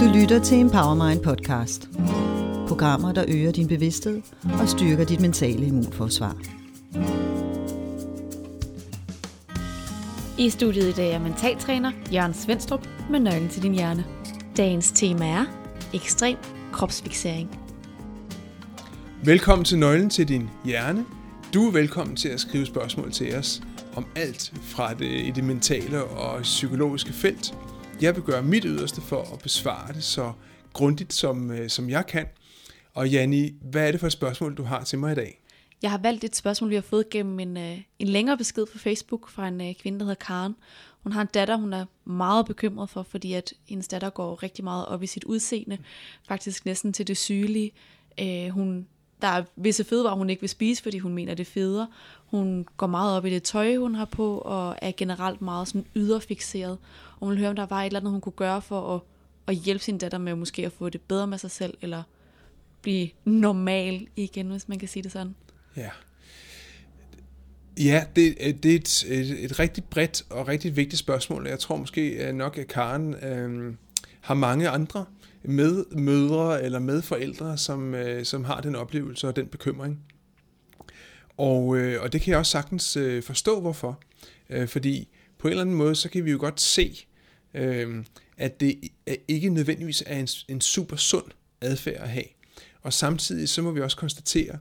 Du 0.00 0.04
lytter 0.14 0.40
til 0.44 0.58
Empowermind 0.58 1.20
podcast. 1.20 1.88
Programmer, 2.68 3.12
der 3.12 3.24
øger 3.28 3.52
din 3.52 3.68
bevidsthed 3.68 4.22
og 4.60 4.68
styrker 4.68 5.04
dit 5.04 5.20
mentale 5.20 5.66
immunforsvar. 5.66 6.36
I 10.38 10.50
studiet 10.50 10.88
i 10.88 10.92
dag 10.92 11.12
er 11.12 11.18
mentaltræner 11.18 11.92
Jørgen 12.12 12.34
Svendstrup 12.34 12.88
med 13.10 13.20
nøglen 13.20 13.48
til 13.48 13.62
din 13.62 13.72
hjerne. 13.74 14.04
Dagens 14.56 14.92
tema 14.92 15.26
er 15.26 15.44
ekstrem 15.94 16.36
kropsfixering. 16.72 17.58
Velkommen 19.24 19.64
til 19.64 19.78
Nøglen 19.78 20.10
til 20.10 20.28
din 20.28 20.50
hjerne. 20.64 21.04
Du 21.54 21.68
er 21.68 21.72
velkommen 21.72 22.16
til 22.16 22.28
at 22.28 22.40
skrive 22.40 22.66
spørgsmål 22.66 23.12
til 23.12 23.36
os 23.36 23.62
om 23.94 24.06
alt 24.16 24.52
fra 24.62 24.94
det, 24.94 25.10
i 25.10 25.32
det 25.34 25.44
mentale 25.44 26.04
og 26.04 26.42
psykologiske 26.42 27.12
felt. 27.12 27.54
Jeg 28.00 28.16
vil 28.16 28.22
gøre 28.22 28.42
mit 28.42 28.64
yderste 28.64 29.00
for 29.00 29.22
at 29.32 29.38
besvare 29.38 29.92
det 29.92 30.04
så 30.04 30.32
grundigt, 30.72 31.12
som, 31.12 31.50
øh, 31.50 31.68
som 31.68 31.90
jeg 31.90 32.06
kan. 32.06 32.26
Og 32.94 33.08
Janni, 33.08 33.54
hvad 33.62 33.86
er 33.86 33.90
det 33.90 34.00
for 34.00 34.06
et 34.06 34.12
spørgsmål, 34.12 34.54
du 34.54 34.62
har 34.62 34.84
til 34.84 34.98
mig 34.98 35.12
i 35.12 35.14
dag? 35.14 35.40
Jeg 35.82 35.90
har 35.90 35.98
valgt 35.98 36.24
et 36.24 36.36
spørgsmål, 36.36 36.70
vi 36.70 36.74
har 36.74 36.82
fået 36.82 37.10
gennem 37.10 37.40
en, 37.40 37.56
øh, 37.56 37.78
en 37.98 38.08
længere 38.08 38.36
besked 38.36 38.66
på 38.72 38.78
Facebook 38.78 39.28
fra 39.28 39.48
en 39.48 39.60
øh, 39.60 39.74
kvinde, 39.74 39.98
der 39.98 40.04
hedder 40.04 40.24
Karen. 40.24 40.56
Hun 41.02 41.12
har 41.12 41.20
en 41.20 41.28
datter, 41.34 41.56
hun 41.56 41.72
er 41.72 41.84
meget 42.04 42.46
bekymret 42.46 42.90
for, 42.90 43.02
fordi 43.02 43.32
at 43.32 43.52
hendes 43.68 43.88
datter 43.88 44.10
går 44.10 44.42
rigtig 44.42 44.64
meget 44.64 44.86
op 44.86 45.02
i 45.02 45.06
sit 45.06 45.24
udseende. 45.24 45.78
Faktisk 46.28 46.66
næsten 46.66 46.92
til 46.92 47.06
det 47.06 47.16
sygelige. 47.16 47.72
Øh, 48.20 48.48
hun, 48.48 48.86
der 49.22 49.28
er 49.28 49.44
visse 49.56 49.84
fødevarer, 49.84 50.16
hun 50.16 50.30
ikke 50.30 50.40
vil 50.40 50.48
spise, 50.48 50.82
fordi 50.82 50.98
hun 50.98 51.14
mener, 51.14 51.34
det 51.34 51.46
er 51.46 51.50
federe. 51.50 51.88
Hun 52.26 52.66
går 52.76 52.86
meget 52.86 53.16
op 53.16 53.26
i 53.26 53.30
det 53.30 53.42
tøj, 53.42 53.76
hun 53.76 53.94
har 53.94 54.04
på, 54.04 54.38
og 54.38 54.76
er 54.82 54.92
generelt 54.96 55.42
meget 55.42 55.68
sådan 55.68 55.86
yderfixeret. 55.96 56.78
Og 57.20 57.26
hun 57.26 57.30
vil 57.30 57.38
høre, 57.38 57.50
om 57.50 57.56
der 57.56 57.66
var 57.66 57.82
et 57.82 57.86
eller 57.86 58.00
andet, 58.00 58.12
hun 58.12 58.20
kunne 58.20 58.32
gøre 58.32 58.62
for 58.62 58.94
at, 58.94 59.00
at 59.46 59.54
hjælpe 59.54 59.84
sin 59.84 59.98
datter 59.98 60.18
med 60.18 60.34
måske 60.34 60.66
at 60.66 60.72
få 60.72 60.88
det 60.88 61.00
bedre 61.00 61.26
med 61.26 61.38
sig 61.38 61.50
selv, 61.50 61.74
eller 61.82 62.02
blive 62.82 63.08
normal 63.24 64.06
igen, 64.16 64.50
hvis 64.50 64.68
man 64.68 64.78
kan 64.78 64.88
sige 64.88 65.02
det 65.02 65.12
sådan. 65.12 65.34
Ja. 65.76 65.90
Ja, 67.78 68.04
det, 68.16 68.36
øh, 68.40 68.54
det 68.62 68.72
er 68.72 68.76
et, 68.76 69.04
et, 69.08 69.44
et 69.44 69.58
rigtig 69.58 69.84
bredt 69.84 70.22
og 70.30 70.48
rigtig 70.48 70.76
vigtigt 70.76 70.98
spørgsmål. 70.98 71.46
Jeg 71.46 71.58
tror 71.58 71.76
måske 71.76 72.28
øh, 72.28 72.34
nok, 72.34 72.58
at 72.58 72.66
Karen 72.66 73.14
øh, 73.14 73.74
har 74.26 74.34
mange 74.34 74.68
andre 74.68 75.04
medmødre 75.42 76.62
eller 76.62 76.78
med 76.78 77.02
forældre, 77.02 77.58
som, 77.58 77.94
øh, 77.94 78.24
som 78.24 78.44
har 78.44 78.60
den 78.60 78.76
oplevelse 78.76 79.28
og 79.28 79.36
den 79.36 79.46
bekymring. 79.46 80.04
Og, 81.36 81.76
øh, 81.76 82.02
og 82.02 82.12
det 82.12 82.20
kan 82.20 82.30
jeg 82.30 82.38
også 82.38 82.52
sagtens 82.52 82.96
øh, 82.96 83.22
forstå, 83.22 83.60
hvorfor. 83.60 84.02
Øh, 84.50 84.68
fordi 84.68 85.08
på 85.38 85.48
en 85.48 85.52
eller 85.52 85.60
anden 85.60 85.76
måde, 85.76 85.94
så 85.94 86.08
kan 86.08 86.24
vi 86.24 86.30
jo 86.30 86.38
godt 86.40 86.60
se, 86.60 87.06
øh, 87.54 88.04
at 88.36 88.60
det 88.60 88.80
ikke 89.28 89.48
nødvendigvis 89.48 90.02
er 90.06 90.18
en, 90.18 90.28
en 90.48 90.60
super 90.60 90.96
sund 90.96 91.26
adfærd 91.60 92.02
at 92.02 92.08
have. 92.08 92.26
Og 92.82 92.92
samtidig 92.92 93.48
så 93.48 93.62
må 93.62 93.70
vi 93.70 93.80
også 93.80 93.96
konstatere, 93.96 94.58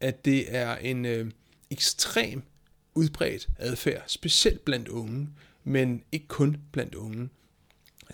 at 0.00 0.24
det 0.24 0.56
er 0.56 0.76
en 0.76 1.04
øh, 1.04 1.30
ekstrem 1.70 2.42
udbredt 2.94 3.48
adfærd, 3.58 4.02
specielt 4.06 4.64
blandt 4.64 4.88
unge, 4.88 5.28
men 5.64 6.02
ikke 6.12 6.28
kun 6.28 6.56
blandt 6.72 6.94
unge. 6.94 7.28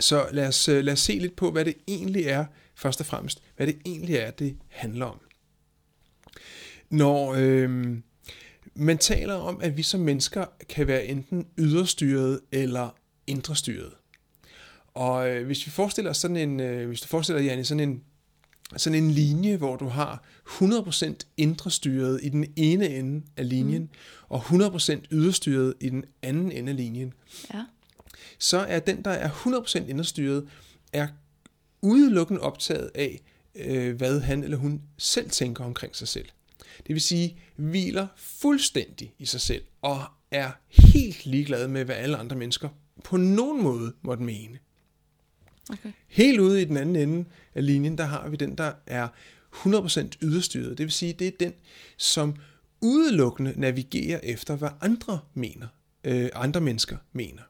Så 0.01 0.27
lad 0.33 0.49
os, 0.49 0.69
øh, 0.69 0.85
lad 0.85 0.93
os 0.93 1.01
se 1.01 1.13
lidt 1.13 1.37
på, 1.37 1.51
hvad 1.51 1.65
det 1.65 1.75
egentlig 1.89 2.25
er, 2.25 2.45
først 2.75 3.01
og 3.01 3.07
fremmest, 3.07 3.43
hvad 3.57 3.67
det 3.67 3.79
egentlig 3.87 4.17
er, 4.17 4.31
det 4.31 4.57
handler 4.69 5.07
om. 5.07 5.21
Når 6.91 7.35
øh, 7.39 7.97
man 8.75 8.99
taler 8.99 9.35
om, 9.35 9.61
at 9.63 9.77
vi 9.77 9.83
som 9.83 10.01
mennesker 10.01 10.45
kan 10.69 10.87
være 10.87 11.07
enten 11.07 11.47
yderstyret 11.59 12.41
eller 12.53 12.91
indrestyret. 13.27 13.93
Og 14.95 15.31
øh, 15.31 15.47
hvis 15.47 15.67
vi 15.67 15.71
forestiller 15.71 16.11
os 16.11 16.17
sådan 16.17 16.37
en, 16.37 16.61
øh, 16.61 16.89
hvis 16.89 17.01
du 17.01 17.09
forestiller 17.09 17.43
jer 17.43 17.63
sådan 17.63 17.89
en 17.89 18.03
sådan 18.77 19.05
en 19.05 19.11
linje, 19.11 19.57
hvor 19.57 19.77
du 19.77 19.89
har 19.89 20.23
100% 20.47 21.15
indre 21.37 21.71
styret 21.71 22.21
i 22.23 22.29
den 22.29 22.47
ene 22.57 22.89
ende 22.89 23.23
af 23.37 23.49
linjen, 23.49 23.83
mm. 23.83 23.89
og 24.29 24.41
100% 24.41 25.03
yderstyret 25.11 25.75
i 25.81 25.89
den 25.89 26.05
anden 26.23 26.53
ende 26.53 26.71
af 26.71 26.77
linjen. 26.77 27.13
Ja. 27.55 27.65
Så 28.39 28.59
er 28.59 28.79
den, 28.79 29.05
der 29.05 29.11
er 29.11 29.31
100% 29.31 29.89
inderstyret, 29.89 30.49
er 30.93 31.09
udelukkende 31.83 32.41
optaget 32.41 32.91
af, 32.95 33.23
øh, 33.55 33.97
hvad 33.97 34.21
han 34.21 34.45
eller 34.45 34.57
hun 34.57 34.83
selv 34.99 35.31
tænker 35.31 35.65
omkring 35.65 35.97
sig 35.97 36.09
selv. 36.09 36.29
Det 36.87 36.95
vil 36.95 37.01
sige, 37.01 37.39
hviler 37.57 38.07
fuldstændig 38.17 39.15
i 39.19 39.27
sig 39.27 39.41
selv, 39.41 39.65
og 39.83 40.05
er 40.31 40.51
helt 40.69 41.27
ligeglad 41.27 41.69
med, 41.69 41.85
hvad 41.85 41.97
alle 41.97 42.17
andre 42.17 42.37
mennesker 42.37 42.69
på 43.05 43.17
nogen 43.17 43.63
måde 43.63 43.93
måtte 44.03 44.23
mene. 44.23 44.59
Okay. 45.71 45.93
Helt 46.09 46.41
ude 46.41 46.63
i 46.63 46.65
den 46.65 46.77
anden 46.77 46.97
ende 46.97 47.25
af 47.55 47.67
linjen, 47.67 47.99
der 47.99 48.05
har 48.05 48.29
vi 48.29 48.37
den, 48.37 48.59
der 48.59 48.73
er 48.87 49.09
100% 49.53 50.09
yderstyret. 50.23 50.79
Det 50.79 50.85
vil 50.85 50.93
sige, 50.93 51.13
det 51.13 51.27
er 51.27 51.33
den, 51.41 51.53
som 51.97 52.37
udelukkende 52.81 53.55
navigerer 53.57 54.21
efter, 54.23 54.57
hvad 54.57 54.71
andre 54.81 55.19
mener, 55.35 55.67
øh, 56.05 56.29
andre 56.35 56.61
mennesker 56.61 56.97
mener. 57.13 57.43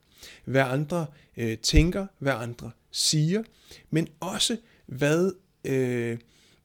Hvad 0.44 0.62
andre 0.62 1.06
øh, 1.36 1.58
tænker, 1.58 2.06
hvad 2.18 2.32
andre 2.32 2.70
siger, 2.90 3.42
men 3.90 4.08
også 4.20 4.56
hvad, 4.86 5.32
øh, 5.64 6.18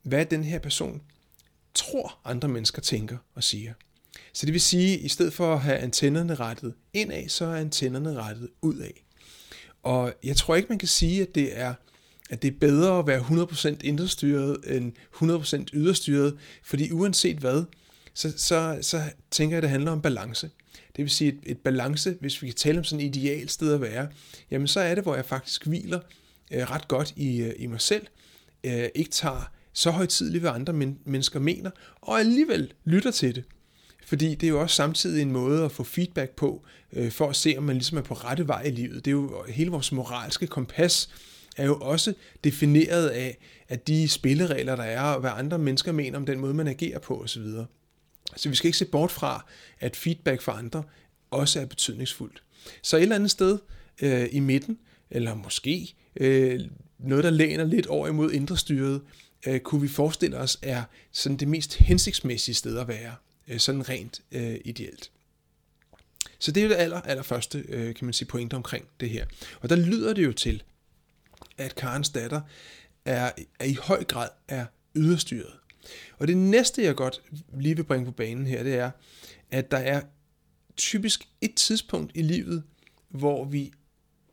hvad 0.04 0.26
den 0.26 0.44
her 0.44 0.60
person 0.60 1.02
tror, 1.74 2.20
andre 2.26 2.48
mennesker 2.48 2.82
tænker 2.82 3.18
og 3.36 3.44
siger. 3.44 3.74
Så 4.34 4.46
det 4.46 4.54
vil 4.54 4.62
sige, 4.62 4.94
at 4.94 5.02
i 5.02 5.08
stedet 5.08 5.34
for 5.34 5.54
at 5.54 5.62
have 5.62 5.78
antennerne 5.78 6.36
rettet 6.36 6.74
indad, 6.94 7.30
så 7.30 7.46
er 7.46 7.56
antennerne 7.56 8.14
rettet 8.14 8.50
udad. 8.62 8.92
Og 9.84 10.14
jeg 10.24 10.36
tror 10.36 10.56
ikke, 10.56 10.70
man 10.70 10.80
kan 10.80 10.88
sige, 10.88 11.22
at 11.22 11.36
det 11.36 11.60
er, 11.60 11.74
at 12.30 12.42
det 12.42 12.54
er 12.54 12.60
bedre 12.60 13.00
at 13.00 13.08
være 13.08 13.20
100% 13.20 13.78
indrestyret 13.84 14.58
end 14.68 14.94
100% 15.16 15.66
yderstyret, 15.74 16.38
fordi 16.64 16.92
uanset 16.92 17.38
hvad, 17.38 17.64
så, 18.18 18.34
så, 18.38 18.78
så 18.82 19.02
tænker 19.32 19.56
jeg, 19.56 19.58
at 19.58 19.64
det 19.64 19.70
handler 19.70 19.92
om 19.92 20.02
balance. 20.02 20.50
Det 20.96 21.04
vil 21.04 21.10
sige, 21.10 21.32
et, 21.32 21.40
et 21.44 21.58
balance, 21.58 22.18
hvis 22.20 22.42
vi 22.42 22.48
kan 22.48 22.56
tale 22.56 22.78
om 22.78 22.84
sådan 22.84 23.06
et 23.06 23.16
ideal 23.16 23.50
sted 23.50 23.74
at 23.74 23.82
være, 23.82 24.08
jamen 24.52 24.68
så 24.68 24.80
er 24.80 24.96
det, 24.96 25.04
hvor 25.04 25.16
jeg 25.16 25.26
faktisk 25.26 25.68
hviler 25.68 26.00
øh, 26.52 26.72
ret 26.72 26.88
godt 26.88 27.14
i, 27.16 27.42
øh, 27.42 27.54
i 27.58 27.68
mig 27.68 27.82
selv, 27.82 28.08
øh, 28.64 28.86
ikke 28.96 29.12
tager 29.12 29.52
så 29.74 29.92
højtidligt, 29.92 30.42
hvad 30.42 30.52
andre 30.52 30.74
men, 30.74 31.00
mennesker 31.06 31.40
mener, 31.40 31.72
og 32.02 32.20
alligevel 32.20 32.74
lytter 32.86 33.12
til 33.12 33.36
det. 33.36 33.44
Fordi 34.06 34.36
det 34.36 34.48
er 34.48 34.52
jo 34.52 34.62
også 34.62 34.76
samtidig 34.76 35.22
en 35.22 35.32
måde 35.32 35.66
at 35.66 35.72
få 35.72 35.84
feedback 35.84 36.32
på, 36.32 36.66
øh, 36.94 37.12
for 37.12 37.30
at 37.30 37.36
se, 37.36 37.56
om 37.58 37.64
man 37.64 37.76
ligesom 37.76 37.98
er 37.98 38.02
på 38.02 38.14
rette 38.14 38.48
vej 38.48 38.62
i 38.62 38.72
livet. 38.72 39.06
Det 39.06 39.12
er 39.12 39.16
jo 39.16 39.44
hele 39.48 39.72
vores 39.72 39.92
moralske 39.92 40.48
kompas 40.48 41.10
er 41.58 41.66
jo 41.66 41.78
også 41.80 42.14
defineret 42.44 43.08
af, 43.08 43.38
at 43.70 43.88
de 43.88 44.08
spilleregler, 44.08 44.76
der 44.76 44.84
er, 44.84 45.02
og 45.02 45.20
hvad 45.20 45.32
andre 45.34 45.58
mennesker 45.58 45.92
mener 45.92 46.18
om 46.18 46.26
den 46.26 46.40
måde, 46.40 46.54
man 46.54 46.68
agerer 46.68 47.00
på 47.00 47.22
osv. 47.22 47.44
Så 48.36 48.50
vi 48.50 48.56
skal 48.56 48.68
ikke 48.68 48.78
se 48.78 48.86
bort 48.86 49.12
fra, 49.12 49.46
at 49.80 49.96
feedback 49.96 50.42
fra 50.42 50.58
andre 50.58 50.84
også 51.32 51.62
er 51.62 51.66
betydningsfuldt. 51.66 52.44
Så 52.82 52.98
et 52.98 53.02
eller 53.02 53.16
andet 53.16 53.32
sted 53.32 53.60
øh, 54.02 54.28
i 54.32 54.40
midten, 54.40 54.80
eller 55.10 55.36
måske 55.36 55.96
øh, 56.16 56.60
noget, 57.00 57.24
der 57.24 57.30
læner 57.30 57.64
lidt 57.64 57.88
over 57.88 58.08
imod 58.08 58.32
indre 58.32 58.58
styret, 58.58 59.02
øh, 59.48 59.60
kunne 59.60 59.82
vi 59.82 59.88
forestille 59.88 60.38
os 60.38 60.60
er 60.62 60.84
sådan 61.12 61.38
det 61.38 61.48
mest 61.48 61.76
hensigtsmæssige 61.76 62.56
sted 62.56 62.78
at 62.78 62.88
være 62.88 63.16
øh, 63.48 63.60
sådan 63.60 63.90
rent 63.90 64.22
øh, 64.32 64.58
ideelt. 64.66 65.12
Så 66.40 66.52
det 66.52 66.64
er 66.64 66.68
det 66.68 66.76
aller, 66.76 67.02
aller 67.02 67.24
første, 67.24 67.66
øh, 67.70 67.96
kan 67.96 68.06
man 68.06 68.14
sige, 68.14 68.28
pointe 68.28 68.54
omkring 68.54 68.86
det 69.00 69.10
her. 69.10 69.26
Og 69.62 69.70
der 69.70 69.76
lyder 69.76 70.14
det 70.14 70.26
jo 70.26 70.34
til, 70.34 70.64
at 71.58 71.76
Karens 71.76 72.10
datter 72.10 72.42
er, 73.06 73.32
er 73.60 73.66
i 73.66 73.78
høj 73.82 74.04
grad 74.04 74.30
er 74.48 74.66
yderstyret. 74.96 75.54
Og 76.18 76.28
det 76.28 76.38
næste, 76.38 76.84
jeg 76.84 76.96
godt 76.96 77.22
lige 77.58 77.76
vil 77.76 77.84
bringe 77.84 78.06
på 78.06 78.12
banen 78.12 78.48
her, 78.48 78.64
det 78.64 78.76
er, 78.76 78.92
at 79.52 79.72
der 79.72 79.78
er 79.78 80.02
typisk 80.78 81.28
et 81.42 81.56
tidspunkt 81.56 82.12
i 82.16 82.22
livet, 82.22 82.64
hvor 83.10 83.46
vi 83.46 83.72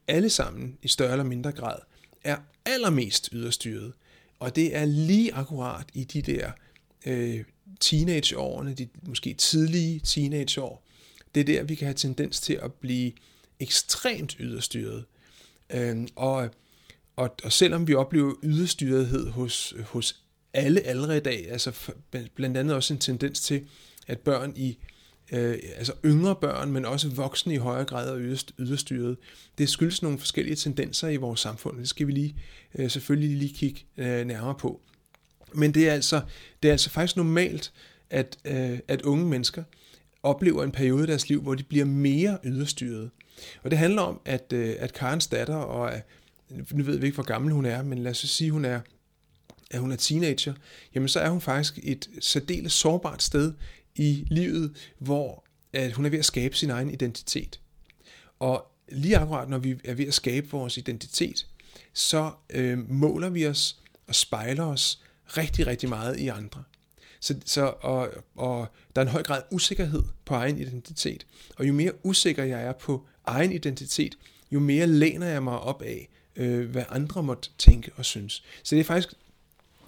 alle 0.09 0.31
sammen 0.31 0.79
i 0.83 0.89
større 0.89 1.13
eller 1.13 1.25
mindre 1.25 1.53
grad 1.53 1.79
er 2.25 2.37
allermest 2.65 3.29
yderstyret. 3.33 3.93
Og 4.39 4.57
det 4.57 4.77
er 4.77 4.85
lige 4.85 5.35
akkurat 5.35 5.87
i 5.95 6.05
de 6.05 6.23
der 6.23 6.51
øh, 7.07 7.45
teenageårene, 7.81 8.75
de 8.75 8.89
måske 9.03 9.35
tidlige 9.35 10.01
teenageår, 10.01 10.85
det 11.35 11.41
er 11.41 11.45
der, 11.45 11.63
vi 11.63 11.75
kan 11.75 11.87
have 11.87 11.95
tendens 11.95 12.41
til 12.41 12.55
at 12.63 12.73
blive 12.73 13.13
ekstremt 13.61 14.37
yderstyret. 14.41 15.05
Øh, 15.71 16.09
og, 16.17 16.51
og, 17.17 17.35
og 17.45 17.53
selvom 17.53 17.89
vi 17.89 17.95
oplever 17.95 18.35
yderstyrethed 18.43 19.31
hos, 19.31 19.75
hos 19.85 20.24
alle 20.55 20.81
aldre 20.81 21.17
i 21.17 21.21
dag, 21.21 21.47
altså 21.51 21.93
blandt 22.35 22.57
andet 22.57 22.77
også 22.77 22.95
en 22.95 23.01
tendens 23.01 23.41
til, 23.41 23.63
at 24.07 24.19
børn 24.19 24.53
i 24.57 24.79
øh, 25.33 25.59
altså 25.77 25.93
yngre 26.05 26.37
børn, 26.37 26.73
men 26.73 26.85
også 26.85 27.09
voksne 27.09 27.55
i 27.55 27.57
højere 27.57 27.85
grad 27.85 28.09
er 28.09 28.39
yderstyret. 28.59 29.17
Det 29.59 29.69
skyldes 29.69 30.03
nogle 30.03 30.19
forskellige 30.19 30.57
tendenser 30.57 31.09
i 31.09 31.17
vores 31.17 31.41
samfund. 31.41 31.79
Det 31.79 31.89
skal 31.89 32.07
vi 32.07 32.13
lige 32.13 32.37
øh, 32.75 32.91
selvfølgelig 32.91 33.39
lige 33.39 33.55
kigge 33.55 33.81
øh, 33.97 34.27
nærmere 34.27 34.55
på. 34.55 34.81
Men 35.55 35.75
det 35.75 35.89
er 35.89 35.93
altså, 35.93 36.21
det 36.63 36.69
er 36.69 36.73
altså 36.73 36.91
faktisk 36.91 37.17
normalt, 37.17 37.73
at, 38.11 38.39
øh, 38.45 38.79
at 38.89 39.03
unge 39.03 39.27
mennesker 39.27 39.63
oplever 40.23 40.65
en 40.65 40.73
periode 40.73 41.05
i 41.05 41.07
deres 41.07 41.29
liv, 41.29 41.43
hvor 41.43 41.55
de 41.55 41.63
bliver 41.63 41.85
mere 41.85 42.39
yderstyret. 42.45 43.11
Og 43.63 43.71
det 43.71 43.79
handler 43.79 44.03
om, 44.03 44.21
at, 44.25 44.53
øh, 44.53 44.75
at 44.79 44.93
Karens 44.93 45.27
datter, 45.27 45.57
og 45.57 45.93
øh, 46.51 46.61
nu 46.73 46.85
ved 46.85 46.99
vi 46.99 47.07
ikke, 47.07 47.15
hvor 47.15 47.25
gammel 47.25 47.53
hun 47.53 47.67
er, 47.67 47.83
men 47.83 47.99
lad 47.99 48.11
os 48.11 48.19
sige, 48.19 48.51
hun 48.51 48.65
er, 48.65 48.81
at 49.75 49.81
hun 49.81 49.93
er 49.93 49.97
teenager, 49.97 50.55
jamen 50.95 51.09
så 51.09 51.21
er 51.21 51.29
hun 51.29 51.41
faktisk 51.41 51.79
et 51.83 52.09
særdeles 52.21 52.73
sårbart 52.73 53.23
sted 53.23 53.53
i 53.95 54.25
livet, 54.31 54.77
hvor 54.99 55.45
at 55.73 55.93
hun 55.93 56.07
er 56.07 56.11
ved 56.11 56.19
at 56.19 56.25
skabe 56.25 56.57
sin 56.57 56.71
egen 56.71 56.91
identitet. 56.91 57.61
Og 58.39 58.67
lige 58.89 59.17
akkurat 59.17 59.49
når 59.49 59.59
vi 59.59 59.77
er 59.85 59.95
ved 59.95 60.07
at 60.07 60.15
skabe 60.15 60.51
vores 60.51 60.77
identitet, 60.77 61.47
så 61.93 62.31
øh, 62.51 62.91
måler 62.91 63.31
vi 63.31 63.47
os 63.47 63.79
og 64.07 64.15
spejler 64.15 64.65
os 64.65 65.03
rigtig, 65.27 65.67
rigtig 65.67 65.89
meget 65.89 66.21
i 66.21 66.29
andre. 66.29 66.63
Så, 67.21 67.35
så, 67.45 67.75
og, 67.81 68.11
og 68.37 68.67
der 68.97 69.03
er 69.03 69.07
en 69.07 69.13
høj 69.13 69.23
grad 69.23 69.43
usikkerhed 69.51 70.03
på 70.25 70.35
egen 70.35 70.59
identitet. 70.59 71.27
Og 71.57 71.69
jo 71.69 71.73
mere 71.73 72.07
usikker 72.07 72.45
jeg 72.45 72.63
er 72.63 72.73
på 72.73 73.07
egen 73.25 73.53
identitet, 73.53 74.19
jo 74.51 74.61
mere 74.61 74.87
læner 74.87 75.27
jeg 75.27 75.43
mig 75.43 75.59
op 75.59 75.83
af, 75.83 76.09
øh, 76.37 76.71
hvad 76.71 76.85
andre 76.89 77.23
måtte 77.23 77.51
tænke 77.59 77.91
og 77.97 78.05
synes. 78.05 78.45
Så 78.63 78.75
det 78.75 78.81
er 78.81 78.85
faktisk 78.85 79.15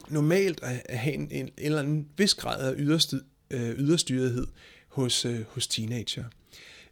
normalt 0.09 0.61
at 0.63 0.99
have 0.99 1.15
en, 1.15 1.21
en, 1.21 1.31
en 1.31 1.51
eller 1.57 1.79
anden 1.79 2.09
vis 2.17 2.35
grad 2.35 2.69
af 2.69 2.75
yderstid, 2.79 3.23
øh, 3.51 3.71
yderstyrethed 3.79 4.47
hos, 4.89 5.25
øh, 5.25 5.41
hos 5.49 5.67
teenager. 5.67 6.25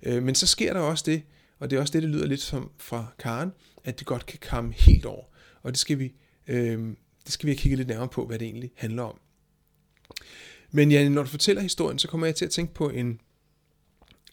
Øh, 0.02 0.22
men 0.22 0.34
så 0.34 0.46
sker 0.46 0.72
der 0.72 0.80
også 0.80 1.04
det, 1.06 1.22
og 1.58 1.70
det 1.70 1.76
er 1.76 1.80
også 1.80 1.92
det, 1.92 2.02
det 2.02 2.10
lyder 2.10 2.26
lidt 2.26 2.40
som 2.40 2.70
fra 2.78 3.06
Karen, 3.18 3.52
at 3.84 3.98
det 3.98 4.06
godt 4.06 4.26
kan 4.26 4.38
komme 4.50 4.72
helt 4.72 5.04
over. 5.04 5.24
Og 5.62 5.72
det 5.72 5.78
skal 5.78 5.98
vi, 5.98 6.12
øh, 6.46 6.78
det 7.24 7.32
skal 7.32 7.46
vi 7.46 7.50
have 7.52 7.58
kigget 7.58 7.78
lidt 7.78 7.88
nærmere 7.88 8.08
på, 8.08 8.26
hvad 8.26 8.38
det 8.38 8.46
egentlig 8.46 8.70
handler 8.74 9.02
om. 9.02 9.20
Men 10.70 10.90
ja, 10.90 11.08
når 11.08 11.22
du 11.22 11.28
fortæller 11.28 11.62
historien, 11.62 11.98
så 11.98 12.08
kommer 12.08 12.26
jeg 12.26 12.34
til 12.34 12.44
at 12.44 12.50
tænke 12.50 12.74
på 12.74 12.88
en, 12.88 13.20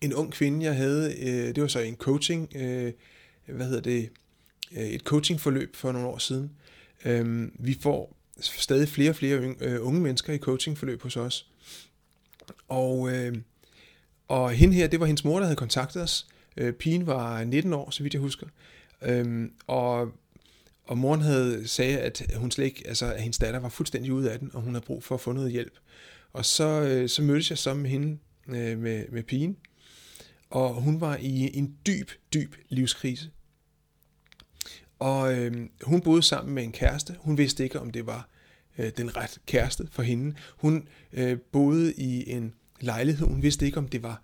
en 0.02 0.14
ung 0.14 0.32
kvinde, 0.32 0.66
jeg 0.66 0.76
havde. 0.76 1.16
Øh, 1.20 1.56
det 1.56 1.62
var 1.62 1.68
så 1.68 1.80
en 1.80 1.96
coaching, 1.96 2.56
øh, 2.56 2.94
hvad 3.46 3.66
hedder 3.66 3.82
det, 3.82 4.10
øh, 4.72 4.84
et 4.84 5.02
coachingforløb 5.02 5.76
for 5.76 5.92
nogle 5.92 6.08
år 6.08 6.18
siden. 6.18 6.52
Øh, 7.06 7.50
vi 7.60 7.78
får 7.82 8.21
stadig 8.40 8.88
flere 8.88 9.10
og 9.10 9.16
flere 9.16 9.38
unge, 9.38 9.56
øh, 9.62 9.88
unge 9.88 10.02
mennesker 10.02 10.34
i 10.34 10.38
coachingforløb 10.38 11.02
hos 11.02 11.18
os. 11.18 11.48
Og, 12.68 13.12
øh, 13.12 13.36
og 14.28 14.52
hende 14.52 14.74
her, 14.74 14.88
det 14.88 15.00
var 15.00 15.06
hendes 15.06 15.26
mor, 15.26 15.38
der 15.38 15.46
havde 15.46 15.56
kontaktet 15.56 16.02
os. 16.02 16.28
Øh, 16.58 16.74
pigen 16.74 17.08
var 17.08 17.44
19 17.44 17.74
år, 17.74 17.90
så 17.90 18.04
vidt 18.04 18.14
jeg 18.14 18.22
husker. 18.22 18.48
Øh, 19.02 19.50
og, 19.68 20.12
og 20.84 20.98
moren 20.98 21.22
havde 21.22 21.68
sagde, 21.68 22.00
at 22.00 22.22
hun 22.36 22.52
slet 22.52 22.66
ikke, 22.66 22.84
altså, 22.88 23.14
at 23.14 23.22
hendes 23.22 23.38
datter 23.38 23.60
var 23.60 23.70
fuldstændig 23.70 24.14
ude 24.14 24.32
af 24.32 24.40
den, 24.40 24.52
og 24.54 24.62
hun 24.62 24.74
havde 24.74 24.86
brug 24.86 25.04
for 25.04 25.16
at 25.16 25.22
få 25.22 25.32
noget 25.32 25.52
hjælp. 25.52 25.74
Og 26.34 26.46
så, 26.46 26.82
øh, 26.82 27.10
så 27.10 27.22
mødtes 27.22 27.50
jeg 27.50 27.58
sammen 27.58 27.84
med 27.84 27.90
hende, 27.90 28.18
øh, 28.48 28.80
med, 28.80 29.06
med 29.10 29.24
pigen, 29.24 29.58
og 30.50 30.74
hun 30.74 31.02
var 31.02 31.18
i 31.22 31.58
en 31.58 31.76
dyb, 31.86 32.12
dyb 32.34 32.56
livskrise. 32.70 33.30
Og 35.02 35.34
øh, 35.34 35.68
hun 35.82 36.02
boede 36.02 36.24
sammen 36.24 36.56
med 36.56 36.64
en 36.64 36.72
kæreste. 36.72 37.16
Hun 37.20 37.38
vidste 37.38 37.64
ikke, 37.64 37.80
om 37.80 37.90
det 37.90 38.06
var 38.06 38.30
øh, 38.78 38.92
den 38.98 39.18
ret 39.18 39.38
kæreste 39.46 39.88
for 39.92 40.04
hende. 40.04 40.36
Hun 40.58 40.88
øh, 41.14 41.38
boede 41.52 41.94
i 41.94 42.32
en 42.32 42.54
lejlighed. 42.80 43.28
Hun 43.28 43.42
vidste 43.42 43.66
ikke, 43.66 43.78
om 43.78 43.88
det 43.88 44.04
var 44.04 44.22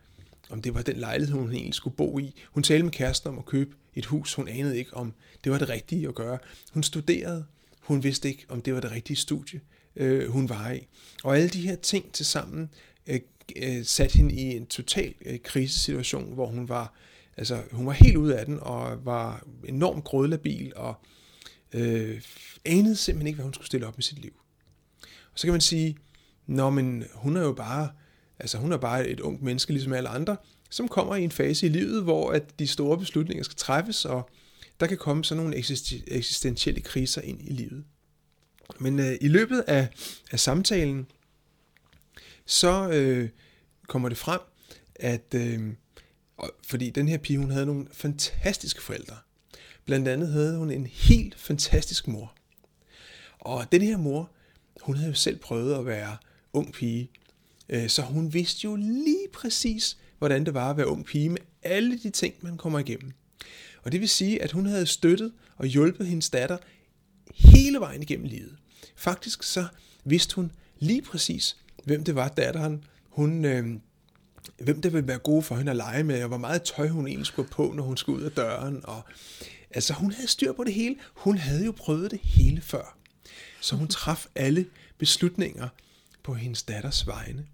om 0.49 0.61
det 0.61 0.73
var 0.73 0.81
den 0.81 0.97
lejlighed, 0.97 1.35
hun 1.35 1.51
egentlig 1.51 1.73
skulle 1.73 1.95
bo 1.95 2.19
i. 2.19 2.35
Hun 2.51 2.63
talte 2.63 2.83
med 2.83 2.91
kæresten 2.91 3.29
om 3.29 3.37
at 3.37 3.45
købe 3.45 3.75
et 3.95 4.05
hus. 4.05 4.33
Hun 4.33 4.47
anede 4.47 4.77
ikke, 4.77 4.93
om 4.93 5.13
det 5.43 5.51
var 5.51 5.57
det 5.57 5.69
rigtige 5.69 6.07
at 6.07 6.15
gøre. 6.15 6.37
Hun 6.73 6.83
studerede. 6.83 7.45
Hun 7.81 8.03
vidste 8.03 8.29
ikke, 8.29 8.45
om 8.49 8.61
det 8.61 8.73
var 8.73 8.79
det 8.79 8.91
rigtige 8.91 9.17
studie, 9.17 9.61
øh, 9.95 10.29
hun 10.29 10.49
var 10.49 10.71
i. 10.71 10.87
Og 11.23 11.37
alle 11.37 11.49
de 11.49 11.61
her 11.61 11.75
ting 11.75 12.11
til 12.11 12.25
sammen 12.25 12.69
øh, 13.07 13.19
øh, 13.55 13.85
satte 13.85 14.17
hende 14.17 14.35
i 14.35 14.41
en 14.41 14.65
total 14.65 15.13
øh, 15.25 15.39
krisesituation, 15.43 16.33
hvor 16.33 16.47
hun 16.47 16.69
var, 16.69 16.93
altså, 17.37 17.61
hun 17.71 17.85
var 17.85 17.91
helt 17.91 18.17
ude 18.17 18.39
af 18.39 18.45
den, 18.45 18.59
og 18.61 19.05
var 19.05 19.43
enormt 19.67 20.03
grødlabil, 20.03 20.73
og 20.75 20.95
øh, 21.73 22.21
anede 22.65 22.95
simpelthen 22.95 23.27
ikke, 23.27 23.35
hvad 23.35 23.43
hun 23.43 23.53
skulle 23.53 23.67
stille 23.67 23.87
op 23.87 23.97
med 23.97 24.03
sit 24.03 24.19
liv. 24.19 24.33
Og 25.03 25.39
så 25.39 25.47
kan 25.47 25.53
man 25.53 25.61
sige, 25.61 25.97
Nå, 26.47 26.69
men 26.69 27.05
hun 27.13 27.37
er 27.37 27.41
jo 27.41 27.53
bare, 27.53 27.89
altså 28.39 28.57
hun 28.57 28.71
er 28.71 28.77
bare 28.77 29.07
et 29.07 29.19
ungt 29.19 29.41
menneske, 29.41 29.73
ligesom 29.73 29.93
alle 29.93 30.09
andre, 30.09 30.37
som 30.69 30.87
kommer 30.87 31.15
i 31.15 31.23
en 31.23 31.31
fase 31.31 31.65
i 31.65 31.69
livet, 31.69 32.03
hvor 32.03 32.31
at 32.31 32.59
de 32.59 32.67
store 32.67 32.97
beslutninger 32.97 33.43
skal 33.43 33.57
træffes, 33.57 34.05
og 34.05 34.29
der 34.79 34.87
kan 34.87 34.97
komme 34.97 35.23
sådan 35.23 35.43
nogle 35.43 35.57
eksistentielle 36.07 36.81
kriser 36.81 37.21
ind 37.21 37.41
i 37.41 37.53
livet. 37.53 37.83
Men 38.79 38.99
øh, 38.99 39.17
i 39.21 39.27
løbet 39.27 39.63
af, 39.67 39.87
af 40.31 40.39
samtalen, 40.39 41.07
så 42.45 42.89
øh, 42.89 43.29
kommer 43.87 44.09
det 44.09 44.17
frem, 44.17 44.39
at 44.95 45.33
øh, 45.35 45.73
fordi 46.63 46.89
den 46.89 47.07
her 47.07 47.17
pige, 47.17 47.39
hun 47.39 47.51
havde 47.51 47.65
nogle 47.65 47.87
fantastiske 47.91 48.81
forældre. 48.81 49.15
Blandt 49.85 50.07
andet 50.07 50.31
havde 50.31 50.57
hun 50.57 50.71
en 50.71 50.87
helt 50.87 51.39
fantastisk 51.39 52.07
mor. 52.07 52.33
Og 53.39 53.71
den 53.71 53.81
her 53.81 53.97
mor, 53.97 54.31
hun 54.81 54.95
havde 54.95 55.09
jo 55.09 55.15
selv 55.15 55.39
prøvet 55.39 55.75
at 55.75 55.85
være 55.85 56.17
ung 56.53 56.73
pige, 56.73 57.09
øh, 57.69 57.89
så 57.89 58.01
hun 58.01 58.33
vidste 58.33 58.65
jo 58.65 58.75
lige 58.75 59.27
præcis, 59.33 59.97
hvordan 60.17 60.45
det 60.45 60.53
var 60.53 60.69
at 60.69 60.77
være 60.77 60.87
ung 60.87 61.05
pige 61.05 61.29
med 61.29 61.41
alle 61.63 61.99
de 61.99 62.09
ting, 62.09 62.35
man 62.41 62.57
kommer 62.57 62.79
igennem. 62.79 63.11
Og 63.83 63.91
det 63.91 63.99
vil 63.99 64.09
sige, 64.09 64.43
at 64.43 64.51
hun 64.51 64.65
havde 64.65 64.85
støttet 64.85 65.31
og 65.57 65.65
hjulpet 65.65 66.07
hendes 66.07 66.29
datter 66.29 66.57
hele 67.35 67.79
vejen 67.79 68.01
igennem 68.01 68.25
livet. 68.25 68.57
Faktisk 68.95 69.43
så 69.43 69.67
vidste 70.03 70.35
hun 70.35 70.51
lige 70.79 71.01
præcis, 71.01 71.57
hvem 71.83 72.03
det 72.03 72.15
var, 72.15 72.27
datteren, 72.27 72.83
hun, 73.09 73.45
øh, 73.45 73.79
hvem 74.57 74.81
det 74.81 74.93
ville 74.93 75.07
være 75.07 75.17
gode 75.17 75.41
for 75.43 75.55
hende 75.55 75.69
at 75.71 75.75
lege 75.77 76.03
med, 76.03 76.21
og 76.21 76.27
hvor 76.27 76.37
meget 76.37 76.61
tøj 76.63 76.87
hun 76.87 77.07
egentlig 77.07 77.25
skulle 77.25 77.49
på, 77.49 77.73
når 77.75 77.83
hun 77.83 77.97
skulle 77.97 78.19
ud 78.19 78.25
af 78.25 78.31
døren. 78.31 78.81
Og, 78.83 79.01
altså 79.71 79.93
hun 79.93 80.11
havde 80.11 80.27
styr 80.27 80.53
på 80.53 80.63
det 80.63 80.73
hele. 80.73 80.95
Hun 81.13 81.37
havde 81.37 81.65
jo 81.65 81.71
prøvet 81.71 82.11
det 82.11 82.19
hele 82.23 82.61
før. 82.61 82.97
Så 83.61 83.75
hun 83.75 83.87
traf 83.87 84.25
alle 84.35 84.65
beslutninger 84.97 85.67
på 86.23 86.33
hendes 86.33 86.63
datters 86.63 87.07
vegne. 87.07 87.45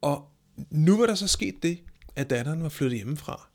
Og 0.00 0.28
nu 0.70 0.96
var 0.96 1.06
der 1.06 1.14
så 1.14 1.28
sket 1.28 1.62
det, 1.62 1.78
at 2.16 2.30
datteren 2.30 2.62
var 2.62 2.68
flyttet 2.68 2.98
hjemmefra. 2.98 3.48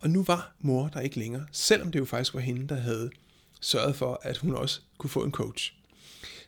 Og 0.00 0.10
nu 0.10 0.22
var 0.22 0.54
mor 0.60 0.88
der 0.88 1.00
ikke 1.00 1.18
længere, 1.18 1.46
selvom 1.52 1.92
det 1.92 1.98
jo 1.98 2.04
faktisk 2.04 2.34
var 2.34 2.40
hende, 2.40 2.68
der 2.68 2.80
havde 2.80 3.10
sørget 3.60 3.96
for, 3.96 4.20
at 4.22 4.36
hun 4.36 4.54
også 4.54 4.80
kunne 4.98 5.10
få 5.10 5.24
en 5.24 5.32
coach. 5.32 5.74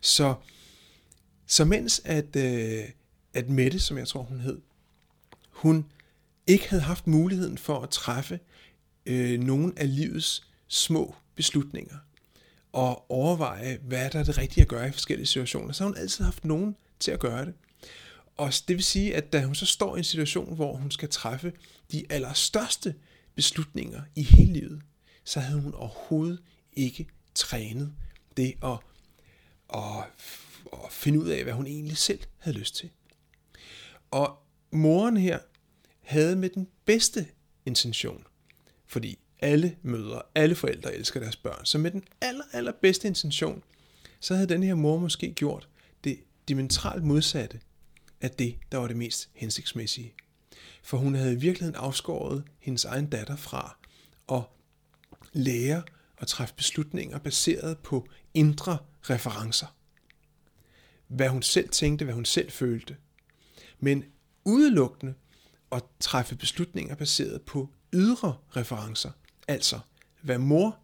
Så, 0.00 0.34
så 1.46 1.64
mens 1.64 2.00
at, 2.04 2.36
øh, 2.36 2.84
at 3.34 3.48
Mette, 3.48 3.80
som 3.80 3.98
jeg 3.98 4.08
tror 4.08 4.22
hun 4.22 4.40
hed, 4.40 4.60
hun 5.58 5.86
ikke 6.46 6.68
havde 6.68 6.82
haft 6.82 7.06
muligheden 7.06 7.58
for 7.58 7.80
at 7.80 7.90
træffe 7.90 8.40
øh, 9.06 9.40
nogle 9.40 9.72
af 9.76 9.96
livets 9.96 10.42
små 10.68 11.14
beslutninger 11.34 11.96
og 12.72 13.10
overveje, 13.10 13.78
hvad 13.82 14.10
der 14.10 14.18
er 14.18 14.24
det 14.24 14.38
rigtige 14.38 14.62
at 14.62 14.68
gøre 14.68 14.88
i 14.88 14.92
forskellige 14.92 15.26
situationer, 15.26 15.72
så 15.72 15.84
har 15.84 15.88
hun 15.88 15.98
altid 15.98 16.24
haft 16.24 16.44
nogen 16.44 16.76
til 17.00 17.10
at 17.10 17.20
gøre 17.20 17.44
det. 17.44 17.54
Og 18.36 18.52
det 18.68 18.76
vil 18.76 18.84
sige, 18.84 19.16
at 19.16 19.32
da 19.32 19.44
hun 19.44 19.54
så 19.54 19.66
står 19.66 19.96
i 19.96 19.98
en 19.98 20.04
situation, 20.04 20.54
hvor 20.54 20.76
hun 20.76 20.90
skal 20.90 21.08
træffe 21.08 21.52
de 21.92 22.04
allerstørste 22.10 22.94
beslutninger 23.34 24.02
i 24.14 24.22
hele 24.22 24.52
livet, 24.52 24.82
så 25.24 25.40
havde 25.40 25.60
hun 25.60 25.74
overhovedet 25.74 26.42
ikke 26.72 27.06
trænet 27.34 27.92
det 28.36 28.54
at, 28.62 28.78
at, 29.74 30.04
at 30.72 30.92
finde 30.92 31.20
ud 31.20 31.28
af, 31.28 31.42
hvad 31.42 31.52
hun 31.52 31.66
egentlig 31.66 31.96
selv 31.96 32.20
havde 32.38 32.58
lyst 32.58 32.76
til. 32.76 32.90
Og 34.10 34.47
moren 34.70 35.16
her 35.16 35.38
havde 36.02 36.36
med 36.36 36.48
den 36.50 36.68
bedste 36.84 37.26
intention, 37.66 38.24
fordi 38.86 39.18
alle 39.40 39.76
mødre, 39.82 40.22
alle 40.34 40.54
forældre 40.54 40.94
elsker 40.94 41.20
deres 41.20 41.36
børn, 41.36 41.64
så 41.64 41.78
med 41.78 41.90
den 41.90 42.04
aller, 42.20 42.44
aller 42.52 42.72
bedste 42.82 43.08
intention, 43.08 43.62
så 44.20 44.34
havde 44.34 44.48
den 44.48 44.62
her 44.62 44.74
mor 44.74 44.98
måske 44.98 45.32
gjort 45.32 45.68
det 46.04 46.18
dimensionalt 46.48 47.04
modsatte 47.04 47.60
af 48.20 48.30
det, 48.30 48.58
der 48.72 48.78
var 48.78 48.86
det 48.86 48.96
mest 48.96 49.30
hensigtsmæssige. 49.34 50.14
For 50.82 50.96
hun 50.96 51.14
havde 51.14 51.32
i 51.32 51.36
virkeligheden 51.36 51.74
afskåret 51.74 52.44
hendes 52.58 52.84
egen 52.84 53.10
datter 53.10 53.36
fra 53.36 53.78
at 54.32 54.42
lære 55.32 55.82
og 56.16 56.26
træffe 56.26 56.54
beslutninger 56.54 57.18
baseret 57.18 57.78
på 57.78 58.08
indre 58.34 58.78
referencer. 59.02 59.66
Hvad 61.08 61.28
hun 61.28 61.42
selv 61.42 61.68
tænkte, 61.68 62.04
hvad 62.04 62.14
hun 62.14 62.24
selv 62.24 62.50
følte. 62.50 62.96
Men 63.80 64.04
udelukkende 64.48 65.14
at 65.72 65.82
træffe 66.00 66.36
beslutninger 66.36 66.94
baseret 66.94 67.42
på 67.42 67.68
ydre 67.92 68.36
referencer. 68.56 69.10
Altså, 69.48 69.80
hvad 70.22 70.38
mor 70.38 70.78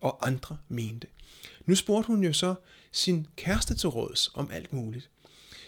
og 0.00 0.26
andre 0.26 0.58
mente. 0.68 1.06
Nu 1.66 1.74
spurgte 1.74 2.06
hun 2.06 2.24
jo 2.24 2.32
så 2.32 2.54
sin 2.92 3.26
kæreste 3.36 3.74
til 3.74 3.88
råds 3.88 4.30
om 4.34 4.50
alt 4.50 4.72
muligt. 4.72 5.10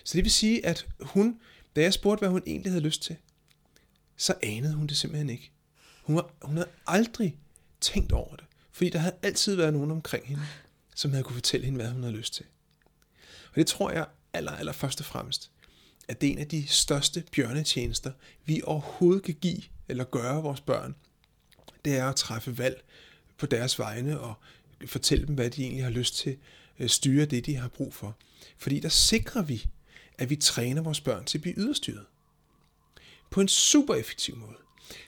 Så 0.04 0.16
det 0.16 0.24
vil 0.24 0.32
sige, 0.32 0.66
at 0.66 0.86
hun, 1.00 1.40
da 1.76 1.82
jeg 1.82 1.92
spurgte, 1.92 2.20
hvad 2.20 2.28
hun 2.28 2.42
egentlig 2.46 2.72
havde 2.72 2.84
lyst 2.84 3.02
til, 3.02 3.16
så 4.16 4.34
anede 4.42 4.74
hun 4.74 4.86
det 4.86 4.96
simpelthen 4.96 5.30
ikke. 5.30 5.52
Hun, 6.02 6.16
var, 6.16 6.30
hun 6.42 6.56
havde 6.56 6.70
aldrig 6.86 7.38
tænkt 7.80 8.12
over 8.12 8.36
det, 8.36 8.44
fordi 8.72 8.90
der 8.90 8.98
havde 8.98 9.16
altid 9.22 9.54
været 9.54 9.72
nogen 9.72 9.90
omkring 9.90 10.26
hende, 10.26 10.42
som 10.94 11.10
havde 11.10 11.24
kunne 11.24 11.34
fortælle 11.34 11.64
hende, 11.64 11.76
hvad 11.80 11.92
hun 11.92 12.02
havde 12.02 12.16
lyst 12.16 12.34
til. 12.34 12.46
Og 13.50 13.56
det 13.56 13.66
tror 13.66 13.90
jeg 13.90 14.06
aller, 14.32 14.52
aller 14.52 14.72
først 14.72 15.00
og 15.00 15.06
fremmest, 15.06 15.50
at 16.08 16.20
det 16.20 16.28
er 16.28 16.32
en 16.32 16.38
af 16.38 16.48
de 16.48 16.66
største 16.68 17.24
bjørnetjenester, 17.32 18.12
vi 18.44 18.60
overhovedet 18.64 19.22
kan 19.22 19.34
give 19.40 19.62
eller 19.88 20.04
gøre 20.04 20.42
vores 20.42 20.60
børn. 20.60 20.94
Det 21.84 21.96
er 21.96 22.04
at 22.04 22.16
træffe 22.16 22.58
valg 22.58 22.84
på 23.38 23.46
deres 23.46 23.78
vegne 23.78 24.20
og 24.20 24.34
fortælle 24.86 25.26
dem, 25.26 25.34
hvad 25.34 25.50
de 25.50 25.62
egentlig 25.62 25.84
har 25.84 25.90
lyst 25.90 26.16
til, 26.16 26.36
at 26.78 26.90
styre 26.90 27.24
det, 27.24 27.46
de 27.46 27.56
har 27.56 27.68
brug 27.68 27.94
for. 27.94 28.16
Fordi 28.58 28.80
der 28.80 28.88
sikrer 28.88 29.42
vi, 29.42 29.66
at 30.18 30.30
vi 30.30 30.36
træner 30.36 30.82
vores 30.82 31.00
børn 31.00 31.24
til 31.24 31.38
at 31.38 31.42
blive 31.42 31.54
yderstyret. 31.56 32.04
På 33.30 33.40
en 33.40 33.48
super 33.48 33.94
effektiv 33.94 34.36
måde. 34.36 34.56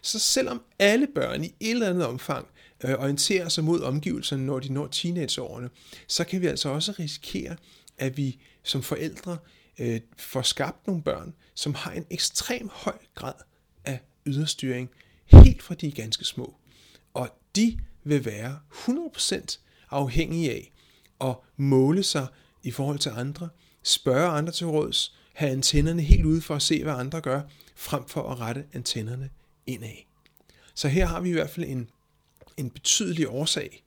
Så 0.02 0.18
selvom 0.18 0.62
alle 0.78 1.08
børn 1.14 1.44
i 1.44 1.46
et 1.60 1.70
eller 1.70 1.90
andet 1.90 2.06
omfang 2.06 2.48
øh, 2.84 2.94
orienterer 2.94 3.48
sig 3.48 3.64
mod 3.64 3.80
omgivelserne, 3.80 4.46
når 4.46 4.58
de 4.58 4.72
når 4.72 4.86
teenageårene, 4.86 5.70
så 6.06 6.24
kan 6.24 6.40
vi 6.40 6.46
altså 6.46 6.68
også 6.68 6.92
risikere, 6.98 7.56
at 7.98 8.16
vi 8.16 8.38
som 8.62 8.82
forældre 8.82 9.38
øh, 9.78 10.00
får 10.18 10.42
skabt 10.42 10.86
nogle 10.86 11.02
børn, 11.02 11.34
som 11.54 11.74
har 11.74 11.92
en 11.92 12.06
ekstrem 12.10 12.68
høj 12.72 12.98
grad 13.14 13.34
af 13.84 14.00
yderstyring, 14.26 14.90
helt 15.24 15.62
fra 15.62 15.74
de 15.74 15.86
er 15.86 15.92
ganske 15.92 16.24
små. 16.24 16.56
Og 17.14 17.28
de 17.56 17.78
vil 18.04 18.24
være 18.24 18.58
100% 18.72 19.58
afhængige 19.90 20.52
af 20.52 20.72
at 21.20 21.36
måle 21.56 22.02
sig 22.02 22.26
i 22.62 22.70
forhold 22.70 22.98
til 22.98 23.10
andre, 23.10 23.48
spørge 23.82 24.28
andre 24.28 24.52
til 24.52 24.66
råds, 24.66 25.16
have 25.32 25.50
antennerne 25.50 26.02
helt 26.02 26.24
ude 26.24 26.40
for 26.40 26.54
at 26.54 26.62
se, 26.62 26.82
hvad 26.82 26.92
andre 26.92 27.20
gør, 27.20 27.42
frem 27.76 28.08
for 28.08 28.30
at 28.30 28.40
rette 28.40 28.64
antennerne 28.72 29.30
indad. 29.66 29.96
Så 30.74 30.88
her 30.88 31.06
har 31.06 31.20
vi 31.20 31.28
i 31.28 31.32
hvert 31.32 31.50
fald 31.50 31.66
en, 31.66 31.90
en 32.56 32.70
betydelig 32.70 33.28
årsag 33.28 33.84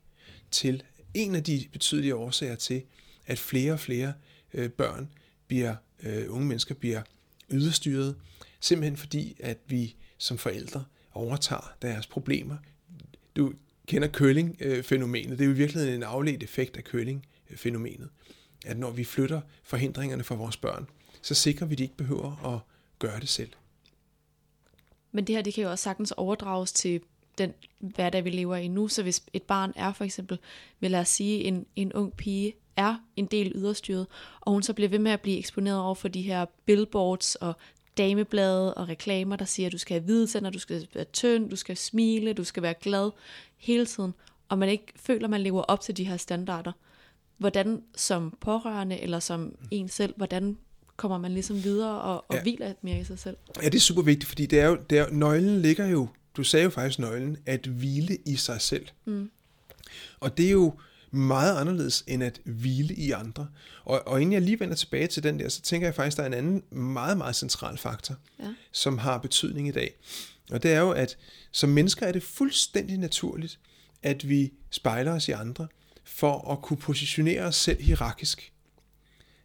til, 0.50 0.82
en 1.14 1.34
af 1.34 1.44
de 1.44 1.68
betydelige 1.72 2.14
årsager 2.14 2.54
til, 2.54 2.82
at 3.26 3.38
flere 3.38 3.72
og 3.72 3.80
flere 3.80 4.12
øh, 4.54 4.70
børn 4.70 5.08
bliver, 5.52 5.76
øh, 6.02 6.24
unge 6.28 6.46
mennesker 6.46 6.74
bliver 6.74 7.02
yderstyret, 7.50 8.16
simpelthen 8.60 8.96
fordi, 8.96 9.36
at 9.40 9.58
vi 9.66 9.96
som 10.18 10.38
forældre 10.38 10.84
overtager 11.12 11.72
deres 11.82 12.06
problemer. 12.06 12.56
Du 13.36 13.52
kender 13.86 14.08
curling-fænomenet. 14.08 15.38
Det 15.38 15.44
er 15.44 15.48
jo 15.48 15.54
i 15.54 15.56
virkeligheden 15.56 15.94
en 15.94 16.02
afledt 16.02 16.42
effekt 16.42 16.76
af 16.76 16.82
curling-fænomenet. 16.82 18.08
At 18.66 18.78
når 18.78 18.90
vi 18.90 19.04
flytter 19.04 19.40
forhindringerne 19.62 20.24
for 20.24 20.36
vores 20.36 20.56
børn, 20.56 20.86
så 21.22 21.34
sikrer 21.34 21.66
vi, 21.66 21.74
at 21.74 21.78
de 21.78 21.82
ikke 21.82 21.96
behøver 21.96 22.54
at 22.54 22.60
gøre 22.98 23.20
det 23.20 23.28
selv. 23.28 23.50
Men 25.12 25.26
det 25.26 25.34
her, 25.34 25.42
det 25.42 25.54
kan 25.54 25.64
jo 25.64 25.70
også 25.70 25.82
sagtens 25.82 26.12
overdrages 26.12 26.72
til 26.72 27.00
den 27.38 27.52
hverdag, 27.78 28.24
vi 28.24 28.30
lever 28.30 28.56
i 28.56 28.68
nu. 28.68 28.88
Så 28.88 29.02
hvis 29.02 29.22
et 29.32 29.42
barn 29.42 29.72
er 29.76 29.92
for 29.92 30.04
eksempel, 30.04 30.38
vil 30.80 30.90
lad 30.90 31.00
os 31.00 31.08
sige, 31.08 31.44
en, 31.44 31.66
en 31.76 31.92
ung 31.92 32.16
pige 32.16 32.54
er 32.76 32.96
en 33.16 33.26
del 33.26 33.52
yderstyret, 33.54 34.06
og 34.40 34.52
hun 34.52 34.62
så 34.62 34.72
bliver 34.72 34.88
ved 34.88 34.98
med 34.98 35.12
at 35.12 35.20
blive 35.20 35.38
eksponeret 35.38 35.80
over 35.80 35.94
for 35.94 36.08
de 36.08 36.22
her 36.22 36.44
billboards 36.66 37.34
og 37.34 37.56
dameblade 37.98 38.74
og 38.74 38.88
reklamer, 38.88 39.36
der 39.36 39.44
siger, 39.44 39.66
at 39.66 39.72
du 39.72 39.78
skal 39.78 39.94
have 39.94 40.04
hvide 40.04 40.26
tænder, 40.26 40.50
du 40.50 40.58
skal 40.58 40.88
være 40.94 41.04
tynd, 41.04 41.50
du 41.50 41.56
skal 41.56 41.76
smile, 41.76 42.32
du 42.32 42.44
skal 42.44 42.62
være 42.62 42.74
glad 42.74 43.10
hele 43.56 43.86
tiden, 43.86 44.14
og 44.48 44.58
man 44.58 44.68
ikke 44.68 44.92
føler, 44.96 45.24
at 45.24 45.30
man 45.30 45.40
lever 45.40 45.62
op 45.62 45.80
til 45.80 45.96
de 45.96 46.04
her 46.04 46.16
standarder. 46.16 46.72
Hvordan 47.38 47.82
som 47.96 48.36
pårørende 48.40 49.00
eller 49.00 49.20
som 49.20 49.54
en 49.70 49.88
selv, 49.88 50.14
hvordan 50.16 50.56
kommer 50.96 51.18
man 51.18 51.32
ligesom 51.32 51.64
videre 51.64 52.00
og, 52.00 52.24
og 52.28 52.36
ja. 52.36 52.42
hviler 52.42 52.72
mere 52.82 53.00
i 53.00 53.04
sig 53.04 53.18
selv? 53.18 53.36
Ja, 53.62 53.68
det 53.68 53.74
er 53.74 53.80
super 53.80 54.02
vigtigt, 54.02 54.28
fordi 54.28 54.46
det 54.46 54.60
er 54.60 54.66
jo, 54.66 54.78
det 54.90 54.98
er, 54.98 55.10
nøglen 55.10 55.62
ligger 55.62 55.86
jo, 55.86 56.08
du 56.36 56.44
sagde 56.44 56.64
jo 56.64 56.70
faktisk 56.70 56.98
nøglen, 56.98 57.36
at 57.46 57.66
hvile 57.66 58.18
i 58.26 58.36
sig 58.36 58.60
selv. 58.60 58.86
Mm. 59.04 59.30
Og 60.20 60.36
det 60.36 60.46
er 60.46 60.50
jo 60.50 60.74
meget 61.12 61.56
anderledes 61.60 62.04
end 62.06 62.22
at 62.22 62.40
hvile 62.44 62.94
i 62.94 63.10
andre. 63.10 63.48
Og, 63.84 64.08
og 64.08 64.20
inden 64.20 64.32
jeg 64.32 64.42
lige 64.42 64.60
vender 64.60 64.74
tilbage 64.74 65.06
til 65.06 65.22
den 65.22 65.38
der, 65.38 65.48
så 65.48 65.62
tænker 65.62 65.86
jeg 65.86 65.94
faktisk, 65.94 66.16
der 66.16 66.22
er 66.22 66.26
en 66.26 66.34
anden 66.34 66.62
meget, 66.70 67.18
meget 67.18 67.36
central 67.36 67.78
faktor, 67.78 68.16
ja. 68.40 68.54
som 68.72 68.98
har 68.98 69.18
betydning 69.18 69.68
i 69.68 69.70
dag. 69.70 69.94
Og 70.50 70.62
det 70.62 70.72
er 70.72 70.80
jo, 70.80 70.90
at 70.90 71.18
som 71.50 71.70
mennesker 71.70 72.06
er 72.06 72.12
det 72.12 72.22
fuldstændig 72.22 72.98
naturligt, 72.98 73.58
at 74.02 74.28
vi 74.28 74.52
spejler 74.70 75.12
os 75.12 75.28
i 75.28 75.32
andre, 75.32 75.68
for 76.04 76.52
at 76.52 76.62
kunne 76.62 76.76
positionere 76.76 77.42
os 77.42 77.56
selv 77.56 77.82
hierarkisk. 77.82 78.52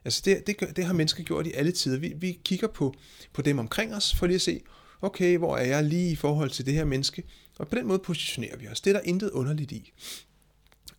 Altså 0.05 0.21
det, 0.25 0.47
det, 0.47 0.75
det 0.75 0.85
har 0.85 0.93
mennesker 0.93 1.23
gjort 1.23 1.47
i 1.47 1.51
alle 1.51 1.71
tider. 1.71 1.99
Vi, 1.99 2.13
vi 2.17 2.39
kigger 2.43 2.67
på, 2.67 2.95
på 3.33 3.41
dem 3.41 3.59
omkring 3.59 3.95
os, 3.95 4.15
for 4.15 4.27
lige 4.27 4.35
at 4.35 4.41
se, 4.41 4.61
okay, 5.01 5.37
hvor 5.37 5.57
er 5.57 5.65
jeg 5.65 5.83
lige 5.83 6.11
i 6.11 6.15
forhold 6.15 6.49
til 6.49 6.65
det 6.65 6.73
her 6.73 6.85
menneske? 6.85 7.23
Og 7.59 7.67
på 7.67 7.75
den 7.75 7.87
måde 7.87 7.99
positionerer 7.99 8.57
vi 8.57 8.67
os. 8.67 8.81
Det 8.81 8.89
er 8.89 8.93
der 8.93 9.01
intet 9.05 9.29
underligt 9.29 9.71
i. 9.71 9.93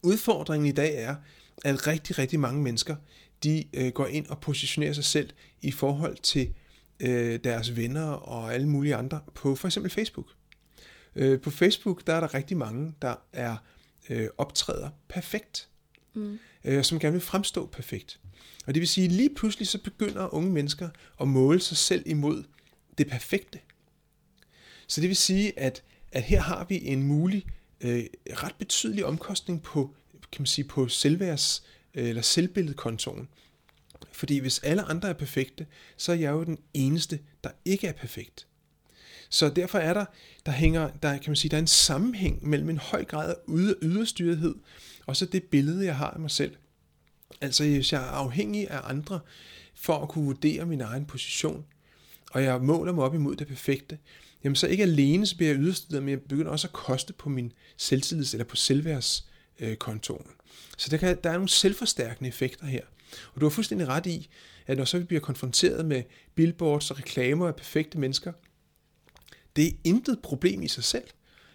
Udfordringen 0.02 0.66
i 0.68 0.72
dag 0.72 1.02
er, 1.02 1.16
at 1.64 1.86
rigtig, 1.86 2.18
rigtig 2.18 2.40
mange 2.40 2.62
mennesker, 2.62 2.96
de 3.42 3.64
øh, 3.72 3.92
går 3.92 4.06
ind 4.06 4.26
og 4.26 4.40
positionerer 4.40 4.92
sig 4.92 5.04
selv 5.04 5.30
i 5.62 5.70
forhold 5.70 6.16
til 6.16 6.54
øh, 7.00 7.40
deres 7.44 7.76
venner 7.76 8.06
og 8.06 8.54
alle 8.54 8.68
mulige 8.68 8.94
andre 8.94 9.20
på 9.34 9.54
for 9.54 9.68
eksempel 9.68 9.90
Facebook. 9.90 10.26
Øh, 11.16 11.40
på 11.40 11.50
Facebook, 11.50 12.06
der 12.06 12.14
er 12.14 12.20
der 12.20 12.34
rigtig 12.34 12.56
mange, 12.56 12.94
der 13.02 13.14
er 13.32 13.56
øh, 14.10 14.28
optræder 14.38 14.90
perfekt, 15.08 15.68
mm. 16.14 16.38
øh, 16.64 16.84
som 16.84 16.98
gerne 16.98 17.12
vil 17.12 17.20
fremstå 17.20 17.66
perfekt. 17.66 18.20
Og 18.66 18.74
det 18.74 18.80
vil 18.80 18.88
sige, 18.88 19.08
lige 19.08 19.34
pludselig 19.34 19.68
så 19.68 19.82
begynder 19.82 20.34
unge 20.34 20.50
mennesker 20.50 20.88
at 21.20 21.28
måle 21.28 21.60
sig 21.60 21.76
selv 21.76 22.02
imod 22.06 22.44
det 22.98 23.06
perfekte. 23.06 23.58
Så 24.86 25.00
det 25.00 25.08
vil 25.08 25.16
sige, 25.16 25.58
at, 25.58 25.82
at 26.12 26.22
her 26.22 26.40
har 26.40 26.66
vi 26.68 26.86
en 26.86 27.02
mulig 27.02 27.46
øh, 27.80 28.04
ret 28.30 28.54
betydelig 28.58 29.04
omkostning 29.04 29.62
på, 29.62 29.94
kan 30.32 30.42
man 30.42 30.46
sige, 30.46 30.64
på 30.64 30.86
selvværds- 30.86 31.62
øh, 31.94 32.08
eller 32.08 32.22
selvbilledkontoen. 32.22 33.28
Fordi 34.12 34.38
hvis 34.38 34.58
alle 34.58 34.82
andre 34.82 35.08
er 35.08 35.12
perfekte, 35.12 35.66
så 35.96 36.12
er 36.12 36.16
jeg 36.16 36.30
jo 36.30 36.44
den 36.44 36.58
eneste, 36.74 37.18
der 37.44 37.50
ikke 37.64 37.86
er 37.86 37.92
perfekt. 37.92 38.46
Så 39.30 39.48
derfor 39.48 39.78
er 39.78 39.94
der, 39.94 40.04
der 40.46 40.52
hænger, 40.52 40.90
der 41.02 41.18
kan 41.18 41.30
man 41.30 41.36
sige, 41.36 41.50
der 41.50 41.56
er 41.56 41.60
en 41.60 41.66
sammenhæng 41.66 42.48
mellem 42.48 42.70
en 42.70 42.78
høj 42.78 43.04
grad 43.04 43.30
af 43.30 43.34
yderstyrethed, 43.82 44.54
og 45.06 45.16
så 45.16 45.26
det 45.26 45.42
billede, 45.42 45.84
jeg 45.84 45.96
har 45.96 46.10
af 46.10 46.20
mig 46.20 46.30
selv. 46.30 46.56
Altså, 47.40 47.64
hvis 47.64 47.92
jeg 47.92 48.02
er 48.02 48.10
afhængig 48.10 48.70
af 48.70 48.80
andre 48.84 49.20
for 49.74 49.98
at 49.98 50.08
kunne 50.08 50.24
vurdere 50.24 50.66
min 50.66 50.80
egen 50.80 51.06
position, 51.06 51.64
og 52.30 52.42
jeg 52.42 52.62
måler 52.62 52.92
mig 52.92 53.04
op 53.04 53.14
imod 53.14 53.36
det 53.36 53.46
perfekte, 53.46 53.98
jamen 54.44 54.56
så 54.56 54.66
ikke 54.66 54.82
alene 54.82 55.26
så 55.26 55.36
bliver 55.36 55.52
jeg 55.52 55.60
yderstyret, 55.60 56.02
men 56.02 56.10
jeg 56.10 56.20
begynder 56.20 56.50
også 56.50 56.66
at 56.66 56.72
koste 56.72 57.12
på 57.12 57.28
min 57.28 57.52
selvtillids- 57.82 58.32
eller 58.32 58.44
på 58.44 58.56
selvværdskontoen. 58.56 60.26
Øh, 60.26 60.34
så 60.78 60.88
der, 60.90 60.96
kan, 60.96 61.18
der 61.24 61.30
er 61.30 61.34
nogle 61.34 61.48
selvforstærkende 61.48 62.28
effekter 62.28 62.66
her. 62.66 62.82
Og 63.34 63.40
du 63.40 63.46
har 63.46 63.50
fuldstændig 63.50 63.88
ret 63.88 64.06
i, 64.06 64.28
at 64.66 64.78
når 64.78 64.84
så 64.84 64.98
vi 64.98 65.04
bliver 65.04 65.20
konfronteret 65.20 65.86
med 65.86 66.02
billboards 66.34 66.90
og 66.90 66.98
reklamer 66.98 67.48
af 67.48 67.56
perfekte 67.56 67.98
mennesker, 67.98 68.32
det 69.56 69.66
er 69.66 69.72
intet 69.84 70.18
problem 70.22 70.62
i 70.62 70.68
sig 70.68 70.84
selv, 70.84 71.04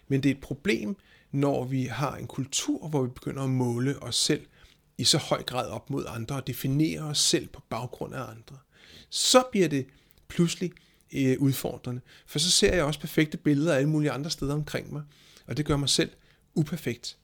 men 0.08 0.24
det 0.24 0.30
er 0.30 0.36
et 0.36 0.42
problem, 0.42 0.96
når 1.32 1.66
vi 1.66 1.86
har 1.86 2.16
en 2.16 2.28
kultur, 2.28 2.88
hvor 2.88 3.04
vi 3.04 3.10
begynder 3.10 3.44
at 3.44 3.50
måle 3.50 4.04
os 4.04 4.16
selv 4.16 4.46
i 4.98 5.04
så 5.04 5.18
høj 5.18 5.44
grad 5.44 5.68
op 5.68 5.90
mod 5.90 6.06
andre 6.08 6.36
og 6.36 6.48
definere 6.48 7.02
os 7.02 7.20
selv 7.20 7.48
på 7.48 7.62
baggrund 7.70 8.16
af 8.16 8.22
andre. 8.22 8.58
Så 9.10 9.44
bliver 9.52 9.68
det 9.68 9.86
pludselig 10.28 10.72
øh, 11.16 11.40
udfordrende, 11.40 12.02
for 12.26 12.40
så 12.40 12.52
ser 12.52 12.74
jeg 12.76 12.84
også 12.84 13.00
perfekte 13.00 13.38
billeder 13.38 13.74
af 13.74 13.78
alle 13.78 13.90
mulige 13.90 14.12
andre 14.12 14.30
steder 14.30 14.54
omkring 14.54 14.94
mig, 14.94 15.04
og 15.48 15.58
det 15.58 15.66
gør 15.66 15.78
mig 15.78 15.90
selv 15.90 16.10
uperfekt. 16.56 17.18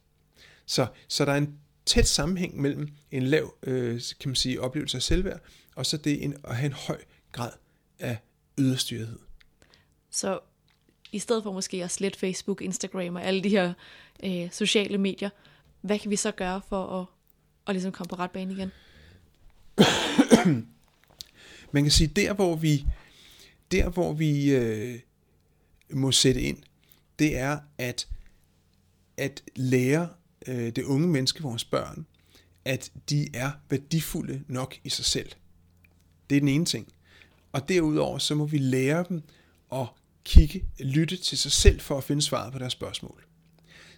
Så, 0.65 0.88
så 1.08 1.25
der 1.25 1.31
er 1.31 1.38
en 1.38 1.55
tæt 1.86 2.08
sammenhæng 2.08 2.62
mellem 2.62 2.88
en 3.12 3.24
lav 3.24 3.53
øh, 3.63 4.01
kan 4.19 4.29
man 4.29 4.36
sige, 4.36 4.62
oplevelse 4.62 4.98
af 4.98 5.03
selvværd, 5.03 5.39
og 5.75 5.86
så 5.86 5.98
det 5.98 6.24
en, 6.24 6.36
at 6.43 6.55
have 6.55 6.65
en 6.65 6.74
høj 6.74 6.98
grad 7.31 7.51
af 8.00 8.17
yderstyrighed. 8.58 9.19
Så 10.10 10.39
i 11.12 11.19
stedet 11.19 11.43
for 11.43 11.51
måske 11.51 11.84
at 11.84 11.91
slette 11.91 12.19
Facebook, 12.19 12.62
Instagram 12.62 13.15
og 13.15 13.24
alle 13.24 13.43
de 13.43 13.50
her 13.50 13.74
øh, 14.24 14.51
sociale 14.51 14.98
medier, 14.98 15.29
hvad 15.81 16.00
kan 16.00 16.12
vi 16.12 16.15
så 16.15 16.31
gøre 16.31 16.62
for 16.69 17.01
at, 17.01 17.05
at 17.67 17.75
ligesom 17.75 17.91
komme 17.91 18.08
på 18.10 18.15
ret 18.15 18.31
bane 18.31 18.53
igen? 18.53 18.72
Man 21.72 21.84
kan 21.84 21.91
sige, 21.91 22.08
der 22.08 22.34
hvor 22.34 22.55
vi, 22.55 22.86
der 23.72 23.90
hvor 23.90 24.14
vi 24.14 24.52
øh, 24.52 25.00
må 25.90 26.12
sætte 26.12 26.42
ind, 26.42 26.58
det 27.20 27.38
er 27.38 27.60
at, 27.78 28.08
at 29.18 29.44
lære 29.56 30.10
øh, 30.48 30.76
det 30.76 30.84
unge 30.84 31.08
menneske, 31.08 31.44
vores 31.44 31.66
børn, 31.66 32.06
at 32.66 32.92
de 33.10 33.28
er 33.34 33.52
værdifulde 33.70 34.44
nok 34.48 34.76
i 34.84 34.90
sig 34.90 35.06
selv. 35.06 35.32
Det 36.30 36.36
er 36.36 36.40
den 36.40 36.50
ene 36.50 36.66
ting. 36.66 36.88
Og 37.52 37.70
derudover 37.70 38.18
så 38.18 38.36
må 38.36 38.46
vi 38.46 38.58
lære 38.58 39.06
dem 39.10 39.24
at 39.72 39.88
kigge, 40.24 40.66
lytte 40.80 41.18
til 41.18 41.38
sig 41.38 41.52
selv 41.52 41.80
for 41.80 41.98
at 41.98 42.04
finde 42.04 42.22
svaret 42.22 42.54
på 42.54 42.60
deres 42.60 42.74
spørgsmål. 42.74 43.26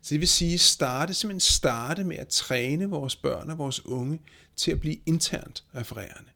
Så 0.01 0.13
det 0.13 0.19
vil 0.19 0.27
sige 0.27 0.57
starte, 0.57 1.13
simpelthen 1.13 1.39
starte 1.39 2.03
med 2.03 2.17
at 2.17 2.27
træne 2.27 2.89
vores 2.89 3.15
børn 3.15 3.49
og 3.49 3.57
vores 3.57 3.85
unge 3.85 4.19
til 4.55 4.71
at 4.71 4.79
blive 4.79 4.97
internt 5.05 5.63
refererende. 5.75 6.29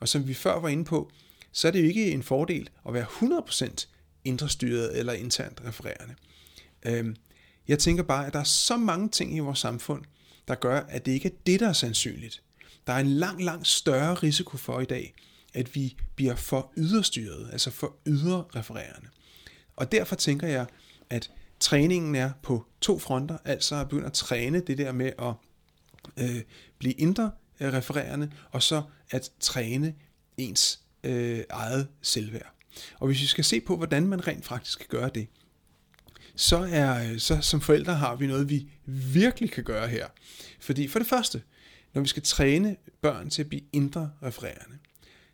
Og 0.00 0.08
som 0.08 0.28
vi 0.28 0.34
før 0.34 0.60
var 0.60 0.68
inde 0.68 0.84
på, 0.84 1.10
så 1.56 1.68
er 1.68 1.72
det 1.72 1.82
jo 1.82 1.86
ikke 1.86 2.10
en 2.10 2.22
fordel 2.22 2.70
at 2.88 2.94
være 2.94 3.04
100% 3.04 3.86
indre 4.24 4.48
styret 4.48 4.98
eller 4.98 5.12
internt 5.12 5.60
refererende. 5.64 6.14
Øhm, 6.86 7.16
jeg 7.68 7.78
tænker 7.78 8.02
bare, 8.02 8.26
at 8.26 8.32
der 8.32 8.38
er 8.38 8.44
så 8.44 8.76
mange 8.76 9.08
ting 9.08 9.36
i 9.36 9.38
vores 9.38 9.58
samfund, 9.58 10.04
der 10.48 10.54
gør, 10.54 10.80
at 10.80 11.06
det 11.06 11.12
ikke 11.12 11.28
er 11.28 11.32
det, 11.46 11.60
der 11.60 11.68
er 11.68 11.72
sandsynligt. 11.72 12.42
Der 12.86 12.92
er 12.92 12.98
en 12.98 13.08
lang, 13.08 13.44
lang 13.44 13.66
større 13.66 14.14
risiko 14.14 14.56
for 14.56 14.80
i 14.80 14.84
dag, 14.84 15.14
at 15.54 15.74
vi 15.74 15.96
bliver 16.14 16.36
for 16.36 16.72
yderstyret, 16.76 17.48
altså 17.52 17.70
for 17.70 17.96
ydre-refererende. 18.06 19.08
Og 19.76 19.92
derfor 19.92 20.16
tænker 20.16 20.46
jeg, 20.46 20.66
at 21.10 21.30
træningen 21.60 22.14
er 22.14 22.30
på 22.42 22.66
to 22.80 22.98
fronter, 22.98 23.38
altså 23.44 23.76
at 23.76 23.88
begynde 23.88 24.06
at 24.06 24.12
træne 24.12 24.60
det 24.60 24.78
der 24.78 24.92
med 24.92 25.12
at 25.18 25.32
øh, 26.16 26.42
blive 26.78 26.94
indre 26.94 27.30
refererende, 27.60 28.32
og 28.50 28.62
så 28.62 28.82
at 29.10 29.30
træne 29.40 29.94
ens 30.36 30.85
øh, 31.04 31.44
eget 31.50 31.88
selvværd. 32.02 32.54
Og 32.98 33.06
hvis 33.06 33.20
vi 33.20 33.26
skal 33.26 33.44
se 33.44 33.60
på, 33.60 33.76
hvordan 33.76 34.06
man 34.06 34.26
rent 34.26 34.44
faktisk 34.44 34.78
kan 34.78 34.88
gøre 34.90 35.10
det, 35.14 35.28
så, 36.36 36.68
er, 36.70 37.12
øh, 37.12 37.18
så 37.18 37.40
som 37.40 37.60
forældre 37.60 37.94
har 37.94 38.16
vi 38.16 38.26
noget, 38.26 38.48
vi 38.48 38.68
virkelig 38.86 39.50
kan 39.50 39.64
gøre 39.64 39.88
her. 39.88 40.06
Fordi 40.60 40.88
for 40.88 40.98
det 40.98 41.08
første, 41.08 41.42
når 41.94 42.02
vi 42.02 42.08
skal 42.08 42.22
træne 42.22 42.76
børn 43.00 43.30
til 43.30 43.42
at 43.42 43.48
blive 43.48 43.62
indre 43.72 44.10
refererende, 44.22 44.78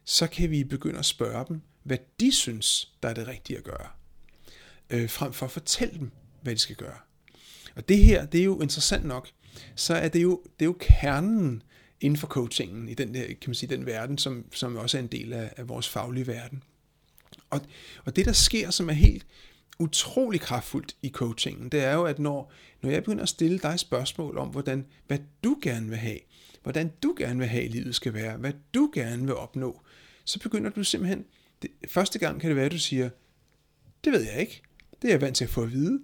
så 0.05 0.27
kan 0.27 0.51
vi 0.51 0.65
begynde 0.65 0.99
at 0.99 1.05
spørge 1.05 1.45
dem, 1.49 1.61
hvad 1.83 1.99
de 2.21 2.33
synes, 2.33 2.93
der 3.03 3.09
er 3.09 3.15
det 3.15 3.29
rigtige 3.29 3.57
at 3.57 3.65
gøre, 3.65 3.89
øh, 4.91 5.11
frem 5.11 5.33
for 5.33 5.47
at 5.47 5.53
fortælle 5.53 5.99
dem, 5.99 6.11
hvad 6.43 6.55
de 6.55 6.59
skal 6.59 6.77
gøre. 6.77 6.99
Og 7.77 7.89
det 7.89 7.99
her, 7.99 8.27
det 8.27 8.41
er 8.41 8.45
jo 8.45 8.61
interessant 8.61 9.05
nok, 9.05 9.29
så 9.75 9.95
er 9.95 10.09
det 10.09 10.23
jo, 10.23 10.43
det 10.45 10.65
er 10.65 10.67
jo 10.67 10.77
kernen 10.81 11.63
inden 12.03 12.17
for 12.17 12.27
coachingen, 12.27 12.89
i 12.89 12.95
den, 12.95 13.15
der, 13.15 13.27
kan 13.27 13.37
man 13.47 13.55
sige, 13.55 13.77
den 13.77 13.87
verden, 13.87 14.19
som, 14.19 14.45
som 14.53 14.77
også 14.77 14.99
er 14.99 15.03
en 15.03 15.07
del 15.07 15.33
af, 15.33 15.53
af 15.57 15.69
vores 15.69 15.89
faglige 15.89 16.27
verden. 16.27 16.63
Og, 17.51 17.61
og 18.05 18.17
det, 18.17 18.27
der 18.27 18.33
sker, 18.33 18.71
som 18.71 18.89
er 18.89 18.93
helt 18.93 19.27
utrolig 19.79 20.41
kraftfuldt 20.41 20.97
i 21.03 21.09
coachingen, 21.09 21.69
det 21.69 21.85
er 21.85 21.95
jo, 21.95 22.05
at 22.05 22.19
når, 22.19 22.53
når 22.83 22.91
jeg 22.91 23.03
begynder 23.03 23.23
at 23.23 23.29
stille 23.29 23.59
dig 23.59 23.79
spørgsmål 23.79 24.39
om, 24.39 24.49
hvordan, 24.49 24.87
hvad 25.07 25.19
du 25.45 25.59
gerne 25.63 25.89
vil 25.89 25.99
have, 25.99 26.19
hvordan 26.63 26.93
du 27.03 27.15
gerne 27.19 27.39
vil 27.39 27.49
have, 27.49 27.65
at 27.65 27.71
livet 27.71 27.95
skal 27.95 28.15
være, 28.15 28.37
hvad 28.37 28.53
du 28.75 28.91
gerne 28.95 29.23
vil 29.23 29.35
opnå, 29.35 29.81
så 30.25 30.39
begynder 30.39 30.71
du 30.71 30.85
simpelthen, 30.85 31.25
det, 31.63 31.71
første 31.89 32.19
gang 32.19 32.41
kan 32.41 32.49
det 32.49 32.57
være, 32.57 32.67
at 32.67 32.73
du 32.73 32.79
siger, 32.79 33.11
det 34.05 34.13
ved 34.13 34.23
jeg 34.23 34.41
ikke, 34.41 34.63
det 35.03 35.09
er 35.09 35.13
jeg 35.13 35.21
vant 35.21 35.37
til 35.37 35.45
at 35.45 35.51
få 35.51 35.63
at 35.63 35.73
vide, 35.73 36.01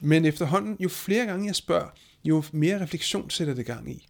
men 0.00 0.24
efterhånden, 0.24 0.76
jo 0.80 0.88
flere 0.88 1.26
gange 1.26 1.46
jeg 1.46 1.56
spørger, 1.56 1.88
jo 2.24 2.44
mere 2.52 2.80
refleksion 2.80 3.30
sætter 3.30 3.54
det 3.54 3.66
gang 3.66 3.90
i. 3.90 4.08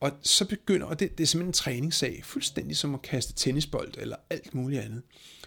Og 0.00 0.12
så 0.22 0.48
begynder, 0.48 0.86
og 0.86 1.00
det, 1.00 1.18
det 1.18 1.24
er 1.24 1.26
simpelthen 1.26 1.48
en 1.48 1.52
træningssag, 1.52 2.20
fuldstændig 2.24 2.76
som 2.76 2.94
at 2.94 3.02
kaste 3.02 3.32
tennisbold 3.32 3.94
eller 3.98 4.16
alt 4.30 4.54
muligt 4.54 4.82
andet. 4.82 5.02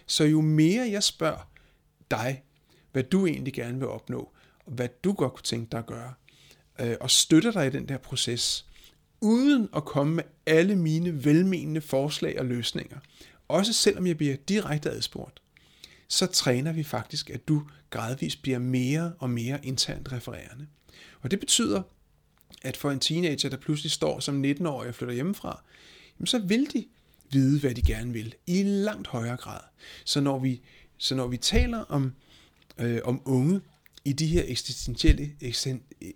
Så 0.06 0.24
jo 0.24 0.40
mere 0.40 0.88
jeg 0.90 1.02
spørger 1.02 1.50
dig, 2.10 2.42
hvad 2.92 3.02
du 3.02 3.26
egentlig 3.26 3.54
gerne 3.54 3.78
vil 3.78 3.88
opnå, 3.88 4.32
og 4.66 4.72
hvad 4.72 4.88
du 5.04 5.12
godt 5.12 5.32
kunne 5.32 5.42
tænke 5.42 5.70
dig 5.70 5.78
at 5.78 5.86
gøre, 5.86 6.14
øh, 6.80 6.96
og 7.00 7.10
støtter 7.10 7.52
dig 7.52 7.66
i 7.66 7.70
den 7.70 7.88
der 7.88 7.98
proces, 7.98 8.66
uden 9.20 9.68
at 9.76 9.84
komme 9.84 10.14
med 10.14 10.24
alle 10.46 10.76
mine 10.76 11.24
velmenende 11.24 11.80
forslag 11.80 12.38
og 12.38 12.46
løsninger, 12.46 12.98
også 13.48 13.72
selvom 13.72 14.06
jeg 14.06 14.16
bliver 14.16 14.36
direkte 14.36 14.90
adspurgt, 14.90 15.42
så 16.08 16.26
træner 16.26 16.72
vi 16.72 16.82
faktisk, 16.82 17.30
at 17.30 17.48
du 17.48 17.62
gradvist 17.90 18.42
bliver 18.42 18.58
mere 18.58 19.12
og 19.18 19.30
mere 19.30 19.66
internt 19.66 20.12
refererende. 20.12 20.66
Og 21.22 21.30
det 21.30 21.40
betyder, 21.40 21.82
at 22.64 22.76
for 22.76 22.90
en 22.90 23.00
teenager, 23.00 23.48
der 23.48 23.56
pludselig 23.56 23.90
står 23.90 24.20
som 24.20 24.44
19-årig 24.44 24.88
og 24.88 24.94
flytter 24.94 25.14
hjemmefra, 25.14 25.62
jamen 26.18 26.26
så 26.26 26.38
vil 26.38 26.72
de 26.72 26.84
vide, 27.32 27.60
hvad 27.60 27.74
de 27.74 27.82
gerne 27.82 28.12
vil, 28.12 28.34
i 28.46 28.62
langt 28.62 29.06
højere 29.06 29.36
grad. 29.36 29.60
Så 30.04 30.20
når 30.20 30.38
vi, 30.38 30.60
så 30.98 31.14
når 31.14 31.26
vi 31.26 31.36
taler 31.36 31.78
om, 31.78 32.12
øh, 32.78 33.00
om 33.04 33.22
unge 33.24 33.60
i 34.04 34.12
de 34.12 34.26
her 34.26 34.42
eksistentielle, 34.46 35.30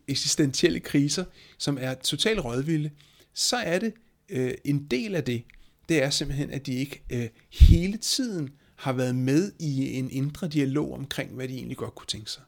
eksistentielle 0.08 0.80
kriser, 0.80 1.24
som 1.58 1.78
er 1.80 1.94
totalt 1.94 2.44
rådvilde, 2.44 2.90
så 3.34 3.56
er 3.56 3.78
det 3.78 3.92
øh, 4.28 4.54
en 4.64 4.86
del 4.86 5.14
af 5.14 5.24
det, 5.24 5.44
det 5.88 6.02
er 6.02 6.10
simpelthen, 6.10 6.50
at 6.50 6.66
de 6.66 6.74
ikke 6.74 7.02
øh, 7.10 7.28
hele 7.50 7.96
tiden 7.96 8.50
har 8.76 8.92
været 8.92 9.14
med 9.14 9.52
i 9.58 9.94
en 9.94 10.10
indre 10.10 10.48
dialog 10.48 10.94
omkring, 10.94 11.34
hvad 11.34 11.48
de 11.48 11.54
egentlig 11.54 11.76
godt 11.76 11.94
kunne 11.94 12.06
tænke 12.06 12.30
sig. 12.30 12.42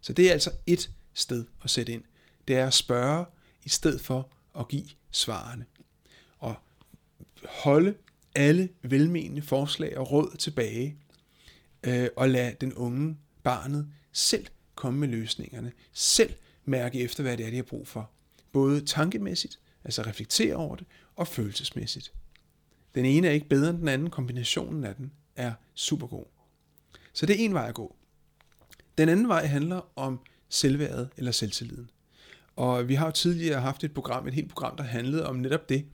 Så 0.00 0.12
det 0.12 0.28
er 0.28 0.32
altså 0.32 0.50
et 0.66 0.90
sted 1.14 1.44
at 1.64 1.70
sætte 1.70 1.92
ind. 1.92 2.02
Det 2.50 2.58
er 2.58 2.66
at 2.66 2.74
spørge, 2.74 3.26
i 3.64 3.68
stedet 3.68 4.00
for 4.00 4.28
at 4.58 4.68
give 4.68 4.86
svarene. 5.10 5.64
Og 6.38 6.54
holde 7.44 7.94
alle 8.34 8.68
velmenende 8.82 9.42
forslag 9.42 9.98
og 9.98 10.12
råd 10.12 10.36
tilbage, 10.38 10.96
øh, 11.82 12.08
og 12.16 12.30
lade 12.30 12.56
den 12.60 12.74
unge, 12.74 13.16
barnet, 13.42 13.92
selv 14.12 14.46
komme 14.74 15.00
med 15.00 15.08
løsningerne, 15.08 15.72
selv 15.92 16.34
mærke 16.64 17.00
efter, 17.00 17.22
hvad 17.22 17.36
det 17.36 17.46
er, 17.46 17.50
de 17.50 17.56
har 17.56 17.62
brug 17.62 17.88
for. 17.88 18.10
Både 18.52 18.80
tankemæssigt, 18.80 19.58
altså 19.84 20.02
reflektere 20.02 20.54
over 20.56 20.76
det, 20.76 20.86
og 21.16 21.28
følelsesmæssigt. 21.28 22.12
Den 22.94 23.04
ene 23.04 23.26
er 23.28 23.32
ikke 23.32 23.48
bedre 23.48 23.70
end 23.70 23.78
den 23.78 23.88
anden, 23.88 24.10
kombinationen 24.10 24.84
af 24.84 24.94
den 24.94 25.12
er 25.36 25.52
super 25.74 26.06
god. 26.06 26.24
Så 27.12 27.26
det 27.26 27.40
er 27.40 27.44
en 27.44 27.54
vej 27.54 27.68
at 27.68 27.74
gå. 27.74 27.96
Den 28.98 29.08
anden 29.08 29.28
vej 29.28 29.46
handler 29.46 29.90
om 29.96 30.20
selvværdet 30.48 31.08
eller 31.16 31.32
selvtilliden. 31.32 31.90
Og 32.60 32.88
vi 32.88 32.94
har 32.94 33.06
jo 33.06 33.12
tidligere 33.12 33.60
haft 33.60 33.84
et 33.84 33.94
program, 33.94 34.28
et 34.28 34.34
helt 34.34 34.48
program, 34.48 34.76
der 34.76 34.84
handlede 34.84 35.26
om 35.26 35.36
netop 35.36 35.68
det, 35.68 35.84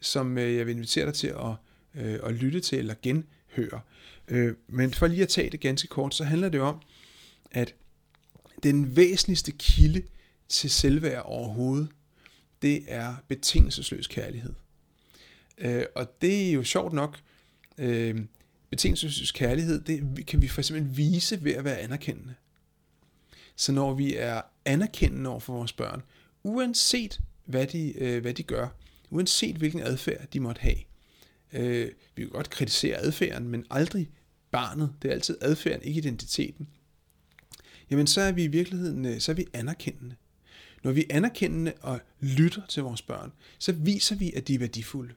som 0.00 0.38
øh, 0.38 0.56
jeg 0.56 0.66
vil 0.66 0.74
invitere 0.74 1.06
dig 1.06 1.14
til 1.14 1.26
at, 1.26 1.54
øh, 1.94 2.18
at 2.24 2.34
lytte 2.34 2.60
til 2.60 2.78
eller 2.78 2.94
genhøre. 3.02 3.80
Øh, 4.28 4.54
men 4.68 4.94
for 4.94 5.06
lige 5.06 5.22
at 5.22 5.28
tage 5.28 5.50
det 5.50 5.60
ganske 5.60 5.88
kort, 5.88 6.14
så 6.14 6.24
handler 6.24 6.48
det 6.48 6.60
om, 6.60 6.80
at 7.50 7.74
den 8.62 8.96
væsentligste 8.96 9.52
kilde 9.52 10.02
til 10.48 10.70
selvværd 10.70 11.22
overhovedet, 11.24 11.88
det 12.62 12.84
er 12.88 13.14
betingelsesløs 13.28 14.06
kærlighed. 14.06 14.52
Og 15.94 16.22
det 16.22 16.48
er 16.48 16.52
jo 16.52 16.62
sjovt 16.64 16.92
nok, 16.92 17.18
betingelsesløs 18.70 19.32
kærlighed, 19.32 19.80
det 19.80 20.26
kan 20.26 20.42
vi 20.42 20.48
for 20.48 20.60
eksempel 20.60 20.96
vise 20.96 21.44
ved 21.44 21.52
at 21.52 21.64
være 21.64 21.78
anerkendende. 21.78 22.34
Så 23.56 23.72
når 23.72 23.94
vi 23.94 24.14
er 24.16 24.40
anerkendende 24.68 25.30
over 25.30 25.40
for 25.40 25.52
vores 25.52 25.72
børn, 25.72 26.02
uanset 26.42 27.20
hvad 27.44 27.66
de, 27.66 27.98
øh, 27.98 28.22
hvad 28.22 28.34
de 28.34 28.42
gør, 28.42 28.68
uanset 29.10 29.56
hvilken 29.56 29.80
adfærd 29.80 30.30
de 30.32 30.40
måtte 30.40 30.60
have. 30.60 30.76
Øh, 31.52 31.90
vi 32.16 32.22
kan 32.22 32.30
godt 32.30 32.50
kritisere 32.50 32.96
adfærden, 32.96 33.48
men 33.48 33.64
aldrig 33.70 34.10
barnet. 34.50 34.92
Det 35.02 35.08
er 35.08 35.12
altid 35.12 35.38
adfærden, 35.40 35.82
ikke 35.82 35.98
identiteten. 35.98 36.68
Jamen 37.90 38.06
så 38.06 38.20
er 38.20 38.32
vi 38.32 38.44
i 38.44 38.46
virkeligheden 38.46 39.04
øh, 39.04 39.20
så 39.20 39.32
er 39.32 39.36
vi 39.36 39.46
anerkendende. 39.52 40.14
Når 40.84 40.92
vi 40.92 41.00
er 41.10 41.16
anerkendende 41.16 41.72
og 41.80 42.00
lytter 42.20 42.62
til 42.68 42.82
vores 42.82 43.02
børn, 43.02 43.32
så 43.58 43.72
viser 43.72 44.16
vi, 44.16 44.32
at 44.32 44.48
de 44.48 44.54
er 44.54 44.58
værdifulde. 44.58 45.14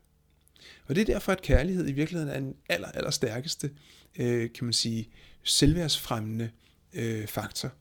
Og 0.88 0.96
det 0.96 1.02
er 1.02 1.06
derfor, 1.06 1.32
at 1.32 1.42
kærlighed 1.42 1.90
i 1.90 1.92
virkeligheden 1.92 2.34
er 2.36 2.40
den 2.40 2.56
aller, 2.70 2.88
aller 2.88 3.12
stærkeste, 3.12 3.72
øh, 4.16 4.50
kan 4.54 4.66
man 4.66 4.74
sige, 4.74 5.10
selvværdsfremmende 5.44 6.50
øh, 6.94 7.28
faktor. 7.28 7.74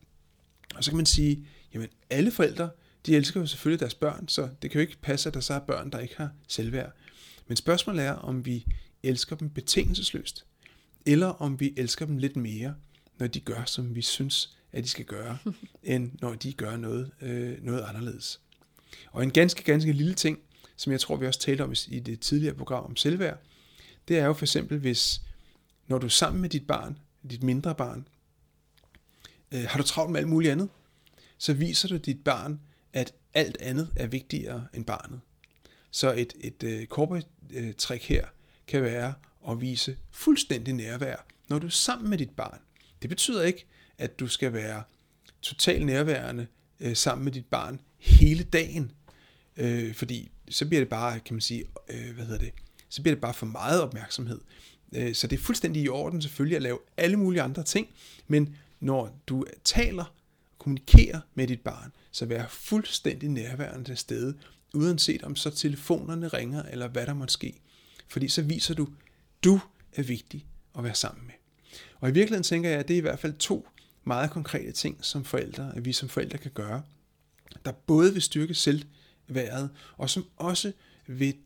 Og 0.74 0.84
så 0.84 0.90
kan 0.90 0.96
man 0.96 1.06
sige, 1.06 1.46
jamen 1.74 1.88
alle 2.10 2.30
forældre, 2.30 2.70
de 3.06 3.16
elsker 3.16 3.40
jo 3.40 3.46
selvfølgelig 3.46 3.80
deres 3.80 3.94
børn, 3.94 4.28
så 4.28 4.48
det 4.62 4.70
kan 4.70 4.80
jo 4.80 4.80
ikke 4.80 5.00
passe, 5.02 5.28
at 5.28 5.34
der 5.34 5.40
så 5.40 5.54
er 5.54 5.58
børn, 5.58 5.90
der 5.90 5.98
ikke 5.98 6.16
har 6.16 6.30
selvværd. 6.48 6.92
Men 7.46 7.56
spørgsmålet 7.56 8.04
er, 8.04 8.12
om 8.12 8.46
vi 8.46 8.66
elsker 9.02 9.36
dem 9.36 9.50
betingelsesløst, 9.50 10.46
eller 11.06 11.26
om 11.26 11.60
vi 11.60 11.74
elsker 11.76 12.06
dem 12.06 12.16
lidt 12.16 12.36
mere, 12.36 12.74
når 13.18 13.26
de 13.26 13.40
gør, 13.40 13.64
som 13.64 13.94
vi 13.94 14.02
synes, 14.02 14.56
at 14.72 14.84
de 14.84 14.88
skal 14.88 15.04
gøre, 15.04 15.38
end 15.82 16.12
når 16.20 16.34
de 16.34 16.52
gør 16.52 16.76
noget, 16.76 17.10
øh, 17.20 17.64
noget 17.64 17.82
anderledes. 17.82 18.40
Og 19.12 19.22
en 19.22 19.30
ganske, 19.30 19.62
ganske 19.62 19.92
lille 19.92 20.14
ting, 20.14 20.38
som 20.76 20.92
jeg 20.92 21.00
tror, 21.00 21.16
vi 21.16 21.26
også 21.26 21.40
talte 21.40 21.62
om 21.62 21.74
i 21.88 22.00
det 22.00 22.20
tidligere 22.20 22.54
program 22.54 22.84
om 22.84 22.96
selvværd, 22.96 23.38
det 24.08 24.18
er 24.18 24.26
jo 24.26 24.32
for 24.32 24.44
eksempel, 24.44 24.78
hvis 24.78 25.20
når 25.86 25.98
du 25.98 26.06
er 26.06 26.10
sammen 26.10 26.40
med 26.40 26.48
dit 26.48 26.66
barn, 26.66 26.98
dit 27.30 27.42
mindre 27.42 27.74
barn, 27.74 28.08
øh, 29.52 29.64
har 29.68 29.78
du 29.78 29.84
travlt 29.84 30.12
med 30.12 30.20
alt 30.20 30.28
muligt 30.28 30.52
andet, 30.52 30.68
så 31.40 31.52
viser 31.52 31.88
du 31.88 31.96
dit 31.96 32.24
barn, 32.24 32.60
at 32.92 33.14
alt 33.34 33.56
andet 33.60 33.92
er 33.96 34.06
vigtigere 34.06 34.66
end 34.74 34.84
barnet. 34.84 35.20
Så 35.90 36.14
et, 36.14 36.32
et 36.40 36.62
øh, 36.62 36.86
øh, 37.50 37.74
trick 37.74 38.04
her 38.04 38.26
kan 38.66 38.82
være 38.82 39.14
at 39.48 39.60
vise 39.60 39.96
fuldstændig 40.10 40.74
nærvær, 40.74 41.26
når 41.48 41.58
du 41.58 41.66
er 41.66 41.70
sammen 41.70 42.10
med 42.10 42.18
dit 42.18 42.30
barn. 42.30 42.58
Det 43.02 43.10
betyder 43.10 43.42
ikke, 43.42 43.66
at 43.98 44.20
du 44.20 44.28
skal 44.28 44.52
være 44.52 44.82
totalt 45.42 45.86
nærværende 45.86 46.46
øh, 46.80 46.96
sammen 46.96 47.24
med 47.24 47.32
dit 47.32 47.46
barn 47.46 47.80
hele 47.98 48.42
dagen, 48.42 48.92
øh, 49.56 49.94
fordi 49.94 50.30
så 50.50 50.66
bliver 50.66 50.80
det 50.80 50.88
bare, 50.88 51.20
kan 51.20 51.34
man 51.34 51.40
sige, 51.40 51.64
øh, 51.88 52.14
hvad 52.14 52.24
hedder 52.24 52.38
det, 52.38 52.52
så 52.88 53.02
bliver 53.02 53.14
det 53.14 53.22
bare 53.22 53.34
for 53.34 53.46
meget 53.46 53.82
opmærksomhed. 53.82 54.40
Øh, 54.94 55.14
så 55.14 55.26
det 55.26 55.38
er 55.38 55.42
fuldstændig 55.42 55.82
i 55.82 55.88
orden 55.88 56.22
selvfølgelig 56.22 56.56
at 56.56 56.62
lave 56.62 56.78
alle 56.96 57.16
mulige 57.16 57.42
andre 57.42 57.62
ting, 57.62 57.88
men 58.28 58.56
når 58.80 59.22
du 59.26 59.44
taler, 59.64 60.14
kommunikere 60.60 61.20
med 61.34 61.46
dit 61.46 61.60
barn, 61.60 61.92
Så 62.10 62.26
vær 62.26 62.46
fuldstændig 62.48 63.28
nærværende 63.28 63.84
til 63.84 63.96
stede, 63.96 64.34
uanset 64.74 65.22
om 65.22 65.36
så 65.36 65.50
telefonerne 65.50 66.28
ringer, 66.28 66.62
eller 66.62 66.88
hvad 66.88 67.06
der 67.06 67.14
måtte 67.14 67.32
ske. 67.32 67.60
Fordi 68.08 68.28
så 68.28 68.42
viser 68.42 68.74
du, 68.74 68.88
du 69.44 69.60
er 69.92 70.02
vigtig 70.02 70.46
at 70.78 70.84
være 70.84 70.94
sammen 70.94 71.26
med. 71.26 71.34
Og 72.00 72.08
i 72.08 72.12
virkeligheden 72.12 72.42
tænker 72.42 72.70
jeg, 72.70 72.78
at 72.78 72.88
det 72.88 72.94
er 72.94 72.98
i 72.98 73.00
hvert 73.00 73.18
fald 73.18 73.32
to 73.32 73.68
meget 74.04 74.30
konkrete 74.30 74.72
ting, 74.72 75.04
som 75.04 75.24
forældre, 75.24 75.72
at 75.76 75.84
vi 75.84 75.92
som 75.92 76.08
forældre 76.08 76.38
kan 76.38 76.50
gøre, 76.50 76.82
der 77.64 77.72
både 77.72 78.12
vil 78.12 78.22
styrke 78.22 78.54
selvværdet, 78.54 79.70
og 79.96 80.10
som 80.10 80.24
også 80.36 80.72
vil 81.06 81.36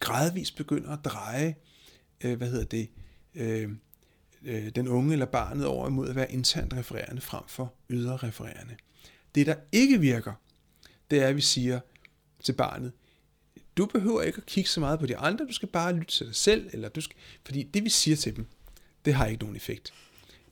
gradvist 0.00 0.56
begynde 0.56 0.92
at 0.92 0.98
dreje, 1.04 1.54
øh, 2.24 2.36
hvad 2.36 2.50
hedder 2.50 2.64
det, 2.64 2.88
øh, 3.34 3.70
øh, 4.44 4.68
den 4.68 4.88
unge 4.88 5.12
eller 5.12 5.26
barnet 5.26 5.66
over 5.66 5.88
imod 5.88 6.08
at 6.08 6.16
være 6.16 6.32
internt 6.32 6.74
refererende 6.74 7.20
frem 7.20 7.44
for 7.48 7.74
ydre 7.90 8.16
refererende. 8.16 8.76
Det, 9.34 9.46
der 9.46 9.54
ikke 9.72 10.00
virker, 10.00 10.32
det 11.10 11.22
er, 11.22 11.26
at 11.26 11.36
vi 11.36 11.40
siger 11.40 11.80
til 12.42 12.52
barnet, 12.52 12.92
du 13.76 13.86
behøver 13.86 14.22
ikke 14.22 14.36
at 14.36 14.46
kigge 14.46 14.70
så 14.70 14.80
meget 14.80 15.00
på 15.00 15.06
de 15.06 15.16
andre, 15.16 15.46
du 15.46 15.52
skal 15.52 15.68
bare 15.68 15.92
lytte 15.92 16.12
til 16.12 16.26
dig 16.26 16.34
selv, 16.34 16.70
eller 16.72 16.88
du 16.88 17.00
skal, 17.00 17.16
fordi 17.44 17.62
det 17.62 17.84
vi 17.84 17.88
siger 17.88 18.16
til 18.16 18.36
dem, 18.36 18.46
det 19.04 19.14
har 19.14 19.26
ikke 19.26 19.42
nogen 19.42 19.56
effekt. 19.56 19.92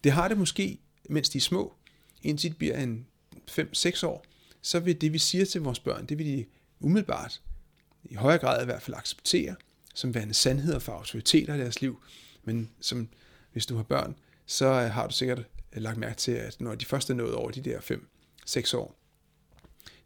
Det 0.05 0.13
har 0.13 0.29
det 0.29 0.39
måske, 0.39 0.79
mens 1.09 1.29
de 1.29 1.39
er 1.39 1.43
små, 1.43 1.75
indtil 2.23 2.51
de 2.51 2.57
bliver 2.57 2.79
en 2.79 3.07
5-6 3.51 4.07
år, 4.07 4.25
så 4.63 4.81
vil 4.81 5.01
det 5.01 5.13
vi 5.13 5.19
siger 5.19 5.45
til 5.45 5.61
vores 5.61 5.79
børn, 5.79 6.07
det 6.07 6.19
vil 6.19 6.27
de 6.27 6.45
umiddelbart, 6.81 7.43
i 8.05 8.15
højere 8.15 8.39
grad 8.39 8.63
i 8.63 8.65
hvert 8.65 8.83
fald 8.83 8.97
acceptere, 8.97 9.57
som 9.95 10.15
værende 10.15 10.35
sandheder 10.35 10.79
for 10.79 10.93
autoriteter 10.93 11.55
i 11.55 11.59
deres 11.59 11.81
liv, 11.81 12.03
men 12.45 12.71
som 12.81 13.09
hvis 13.53 13.67
du 13.67 13.77
har 13.77 13.83
børn, 13.83 14.15
så 14.47 14.73
har 14.73 15.07
du 15.07 15.15
sikkert 15.15 15.39
øh, 15.73 15.83
lagt 15.83 15.99
mærke 15.99 16.17
til, 16.17 16.33
at 16.33 16.61
når 16.61 16.75
de 16.75 16.85
først 16.85 17.11
er 17.11 17.15
nået 17.15 17.35
over 17.35 17.51
de 17.51 17.61
der 17.61 17.81
5-6 18.47 18.77
år, 18.77 18.99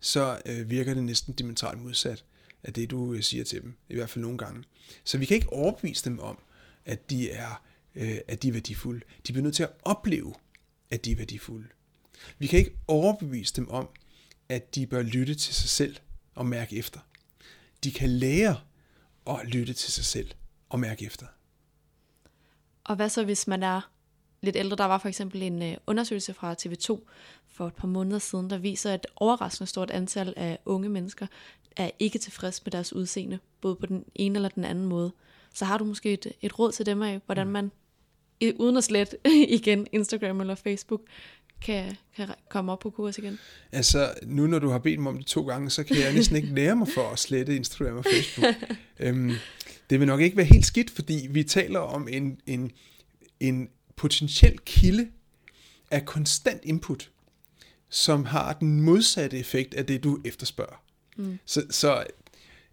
så 0.00 0.40
øh, 0.46 0.70
virker 0.70 0.94
det 0.94 1.04
næsten 1.04 1.34
dimensionalt 1.34 1.82
modsat 1.82 2.24
af 2.62 2.72
det, 2.72 2.90
du 2.90 3.12
øh, 3.12 3.22
siger 3.22 3.44
til 3.44 3.62
dem, 3.62 3.76
i 3.88 3.94
hvert 3.94 4.10
fald 4.10 4.22
nogle 4.22 4.38
gange. 4.38 4.64
Så 5.04 5.18
vi 5.18 5.24
kan 5.24 5.34
ikke 5.34 5.52
overbevise 5.52 6.04
dem 6.04 6.18
om, 6.18 6.38
at 6.84 7.10
de 7.10 7.30
er, 7.30 7.62
øh, 7.94 8.18
at 8.28 8.42
de 8.42 8.48
er 8.48 8.52
værdifulde. 8.52 9.00
De 9.26 9.32
bliver 9.32 9.42
nødt 9.42 9.54
til 9.54 9.62
at 9.62 9.72
opleve, 9.82 10.34
at 10.90 11.04
de 11.04 11.12
er 11.12 11.16
værdifulde. 11.16 11.68
Vi 12.38 12.46
kan 12.46 12.58
ikke 12.58 12.76
overbevise 12.88 13.54
dem 13.56 13.70
om, 13.70 13.88
at 14.48 14.74
de 14.74 14.86
bør 14.86 15.02
lytte 15.02 15.34
til 15.34 15.54
sig 15.54 15.68
selv 15.68 15.96
og 16.34 16.46
mærke 16.46 16.76
efter. 16.76 17.00
De 17.84 17.90
kan 17.90 18.10
lære 18.10 18.60
at 19.26 19.46
lytte 19.46 19.72
til 19.72 19.92
sig 19.92 20.04
selv 20.04 20.30
og 20.68 20.80
mærke 20.80 21.06
efter. 21.06 21.26
Og 22.86 22.96
hvad 22.96 23.08
så, 23.08 23.24
hvis 23.24 23.46
man 23.46 23.62
er 23.62 23.90
lidt 24.42 24.56
ældre? 24.56 24.76
Der 24.76 24.84
var 24.84 24.98
for 24.98 25.08
eksempel 25.08 25.42
en 25.42 25.62
øh, 25.62 25.76
undersøgelse 25.86 26.34
fra 26.34 26.54
TV2 26.54 26.98
for 27.48 27.66
et 27.66 27.74
par 27.74 27.86
måneder 27.86 28.18
siden, 28.18 28.50
der 28.50 28.58
viser, 28.58 28.92
at 28.92 29.06
overraskende 29.16 29.68
stort 29.68 29.90
antal 29.90 30.34
af 30.36 30.58
unge 30.64 30.88
mennesker 30.88 31.26
er 31.76 31.90
ikke 31.98 32.18
tilfreds 32.18 32.64
med 32.64 32.70
deres 32.70 32.92
udseende, 32.92 33.38
både 33.60 33.76
på 33.76 33.86
den 33.86 34.04
ene 34.14 34.36
eller 34.36 34.48
den 34.48 34.64
anden 34.64 34.86
måde. 34.86 35.12
Så 35.54 35.64
har 35.64 35.78
du 35.78 35.84
måske 35.84 36.12
et, 36.12 36.26
et 36.42 36.58
råd 36.58 36.72
til 36.72 36.86
dem 36.86 37.02
af, 37.02 37.20
hvordan 37.26 37.46
man, 37.46 37.70
uden 38.58 38.76
at 38.76 38.84
slette 38.84 39.16
igen 39.58 39.86
Instagram 39.92 40.40
eller 40.40 40.54
Facebook, 40.54 41.00
kan, 41.60 41.96
kan 42.16 42.28
komme 42.48 42.72
op 42.72 42.78
på 42.78 42.90
kurs 42.90 43.18
igen? 43.18 43.38
Altså, 43.72 44.14
nu 44.22 44.46
når 44.46 44.58
du 44.58 44.68
har 44.68 44.78
bedt 44.78 45.00
mig 45.00 45.10
om 45.10 45.18
det 45.18 45.26
to 45.26 45.46
gange, 45.46 45.70
så 45.70 45.84
kan 45.84 45.96
jeg 45.96 46.12
næsten 46.12 46.36
ikke 46.36 46.48
lære 46.48 46.76
mig 46.76 46.88
for 46.88 47.10
at 47.12 47.18
slette 47.18 47.56
Instagram 47.56 47.96
og 47.96 48.04
Facebook. 48.04 48.54
øhm, 49.00 49.32
det 49.90 50.00
vil 50.00 50.06
nok 50.06 50.20
ikke 50.20 50.36
være 50.36 50.46
helt 50.46 50.66
skidt, 50.66 50.90
fordi 50.90 51.26
vi 51.30 51.44
taler 51.44 51.78
om 51.80 52.08
en, 52.08 52.40
en, 52.46 52.72
en 53.40 53.68
potentiel 53.96 54.58
kilde 54.58 55.08
af 55.90 56.04
konstant 56.04 56.64
input, 56.64 57.10
som 57.88 58.24
har 58.24 58.52
den 58.52 58.80
modsatte 58.80 59.38
effekt 59.38 59.74
af 59.74 59.86
det, 59.86 60.04
du 60.04 60.20
efterspørger. 60.24 60.82
Mm. 61.16 61.38
Så, 61.46 61.66
så 61.70 62.04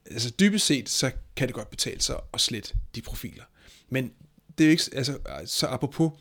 altså, 0.06 0.30
dybest 0.40 0.66
set, 0.66 0.90
så 0.90 1.12
kan 1.36 1.48
det 1.48 1.56
godt 1.56 1.70
betale 1.70 2.02
sig 2.02 2.16
at 2.34 2.42
slette 2.42 2.74
de 2.96 3.02
profiler. 3.02 3.44
Men 3.90 4.12
det 4.58 4.64
er 4.64 4.68
jo 4.68 4.72
ikke, 4.72 4.84
altså, 4.94 5.18
så 5.46 5.68
apropos, 5.68 6.12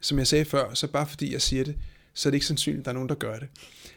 som 0.00 0.18
jeg 0.18 0.26
sagde 0.26 0.44
før, 0.44 0.74
så 0.74 0.86
bare 0.86 1.06
fordi 1.06 1.32
jeg 1.32 1.42
siger 1.42 1.64
det, 1.64 1.76
så 2.14 2.28
er 2.28 2.30
det 2.30 2.36
ikke 2.36 2.46
sandsynligt, 2.46 2.80
at 2.80 2.84
der 2.84 2.90
er 2.90 2.94
nogen, 2.94 3.08
der 3.08 3.14
gør 3.14 3.38
det. 3.38 3.48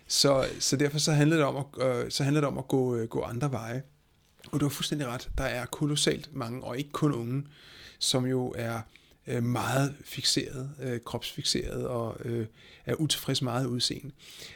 Så, 0.08 0.48
så 0.60 0.76
derfor 0.76 1.00
så 1.00 1.12
handler 1.12 1.36
det 1.38 1.46
om 1.46 1.56
at, 1.56 1.88
øh, 1.88 2.12
så 2.12 2.24
handler 2.24 2.42
det 2.42 2.48
om 2.48 2.58
at 2.58 2.68
gå, 2.68 2.96
øh, 2.96 3.08
gå 3.08 3.22
andre 3.22 3.52
veje. 3.52 3.84
Og 4.54 4.60
du 4.60 4.66
har 4.66 4.70
fuldstændig 4.70 5.08
ret. 5.08 5.30
Der 5.38 5.44
er 5.44 5.66
kolossalt 5.66 6.36
mange, 6.36 6.64
og 6.64 6.78
ikke 6.78 6.92
kun 6.92 7.14
unge, 7.14 7.44
som 8.00 8.26
jo 8.26 8.54
er 8.58 8.82
øh, 9.28 9.44
meget 9.44 9.96
fixeret, 10.06 10.70
øh, 10.82 11.00
kropsfixeret 11.06 11.88
og 11.88 12.18
øh, 12.26 12.48
er 12.86 12.96
utilfreds 12.96 13.42
meget 13.42 13.66
udseende. 13.66 14.12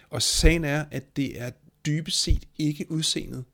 Og 0.09 0.21
sagen 0.21 0.63
er, 0.63 0.85
at 0.91 1.15
det 1.15 1.41
er 1.41 1.51
dybest 1.85 2.21
set 2.21 2.43
ikke 2.57 2.91
udseendet, 2.91 3.45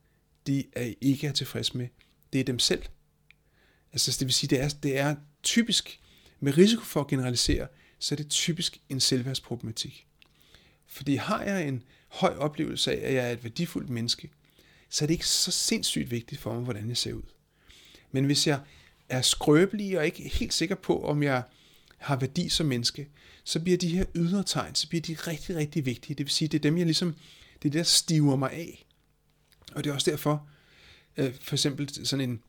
de 0.48 0.64
er 0.74 0.94
ikke 1.02 1.28
er 1.28 1.32
tilfreds 1.32 1.74
med. 1.74 1.88
Det 2.34 2.40
er 2.40 2.44
dem 2.44 2.60
selv. 2.60 2.84
Altså 3.94 4.18
det 4.20 4.26
vil 4.28 4.34
sige, 4.34 4.50
det 4.50 4.60
er, 4.60 4.70
det 4.70 4.98
er 4.98 5.16
typisk, 5.44 6.00
med 6.40 6.58
risiko 6.58 6.84
for 6.84 7.02
at 7.02 7.08
generalisere, 7.08 7.68
så 8.00 8.16
er 8.16 8.18
det 8.18 8.30
typisk 8.30 8.78
en 8.90 9.00
selvværdsproblematik. 9.00 10.08
Fordi 10.88 11.16
har 11.16 11.44
jeg 11.44 11.68
en 11.68 11.84
høj 12.08 12.36
oplevelse 12.36 12.92
af, 12.92 13.08
at 13.08 13.14
jeg 13.14 13.28
er 13.28 13.32
et 13.32 13.44
værdifuldt 13.44 13.90
menneske, 13.90 14.30
så 14.94 15.06
er 15.06 15.08
det 15.08 15.14
ikke 15.14 15.28
så 15.28 15.52
sindssygt 15.52 16.12
vigtigt 16.12 16.42
for 16.42 16.54
mig, 16.54 16.64
hvordan 16.64 16.90
jeg 16.90 16.98
ser 16.98 17.14
ud. 17.14 17.22
Men 18.12 18.26
hvis 18.26 18.48
jeg 18.48 18.60
er 19.10 19.22
skrøbelig 19.22 19.98
og 19.98 20.06
ikke 20.06 20.30
helt 20.30 20.54
sikker 20.54 20.76
på, 20.76 21.04
om 21.04 21.24
jeg 21.24 21.44
har 21.98 22.16
værdi 22.16 22.50
som 22.50 22.66
menneske, 22.66 23.08
så 23.44 23.60
bliver 23.60 23.78
de 23.78 23.88
her 23.88 24.06
ydre 24.16 24.44
tegn, 24.44 24.76
så 24.76 24.90
bliver 24.90 25.02
de 25.02 25.14
rigtig, 25.14 25.56
rigtig 25.56 25.86
vigtige. 25.86 26.16
Det 26.16 26.26
vil 26.26 26.34
sige, 26.34 26.48
det 26.48 26.58
er 26.58 26.62
dem, 26.62 26.78
jeg 26.78 26.86
ligesom, 26.86 27.16
det 27.54 27.70
er 27.70 27.72
det, 27.72 27.74
der 27.74 27.84
stiver 27.84 28.36
mig 28.36 28.52
af. 28.52 28.86
Og 29.76 29.84
det 29.84 29.90
er 29.90 29.94
også 29.94 30.12
derfor, 30.12 30.48
øh, 31.18 31.34
for 31.42 31.56
eksempel 31.56 32.06
sådan 32.06 32.30
en, 32.30 32.42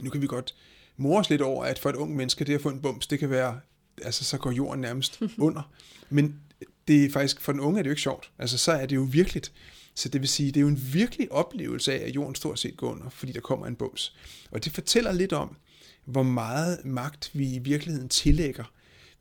nu 0.00 0.10
kan 0.10 0.22
vi 0.22 0.26
godt 0.26 0.54
mores 0.96 1.30
lidt 1.30 1.42
over, 1.42 1.64
at 1.64 1.78
for 1.78 1.90
et 1.90 1.96
ung 1.96 2.16
menneske, 2.16 2.44
det 2.44 2.54
at 2.54 2.62
få 2.62 2.68
en 2.68 2.82
bums, 2.82 3.06
det 3.06 3.18
kan 3.18 3.30
være, 3.30 3.60
altså 4.02 4.24
så 4.24 4.38
går 4.38 4.50
jorden 4.50 4.80
nærmest 4.80 5.22
under. 5.38 5.72
Men 6.10 6.40
det 6.88 7.04
er 7.04 7.10
faktisk, 7.10 7.40
for 7.40 7.52
den 7.52 7.60
unge 7.60 7.78
er 7.78 7.82
det 7.82 7.88
jo 7.88 7.92
ikke 7.92 8.02
sjovt. 8.02 8.30
Altså 8.38 8.58
så 8.58 8.72
er 8.72 8.86
det 8.86 8.96
jo 8.96 9.08
virkeligt. 9.10 9.52
Så 9.94 10.08
det 10.08 10.20
vil 10.20 10.28
sige, 10.28 10.46
det 10.46 10.56
er 10.56 10.60
jo 10.60 10.68
en 10.68 10.92
virkelig 10.92 11.32
oplevelse 11.32 11.92
af, 11.92 12.06
at 12.06 12.14
jorden 12.14 12.34
stort 12.34 12.58
set 12.58 12.76
går 12.76 12.90
under, 12.90 13.08
fordi 13.08 13.32
der 13.32 13.40
kommer 13.40 13.66
en 13.66 13.76
bums. 13.76 14.16
Og 14.50 14.64
det 14.64 14.72
fortæller 14.72 15.12
lidt 15.12 15.32
om, 15.32 15.56
hvor 16.04 16.22
meget 16.22 16.84
magt 16.84 17.30
vi 17.32 17.54
i 17.54 17.58
virkeligheden 17.58 18.08
tillægger 18.08 18.64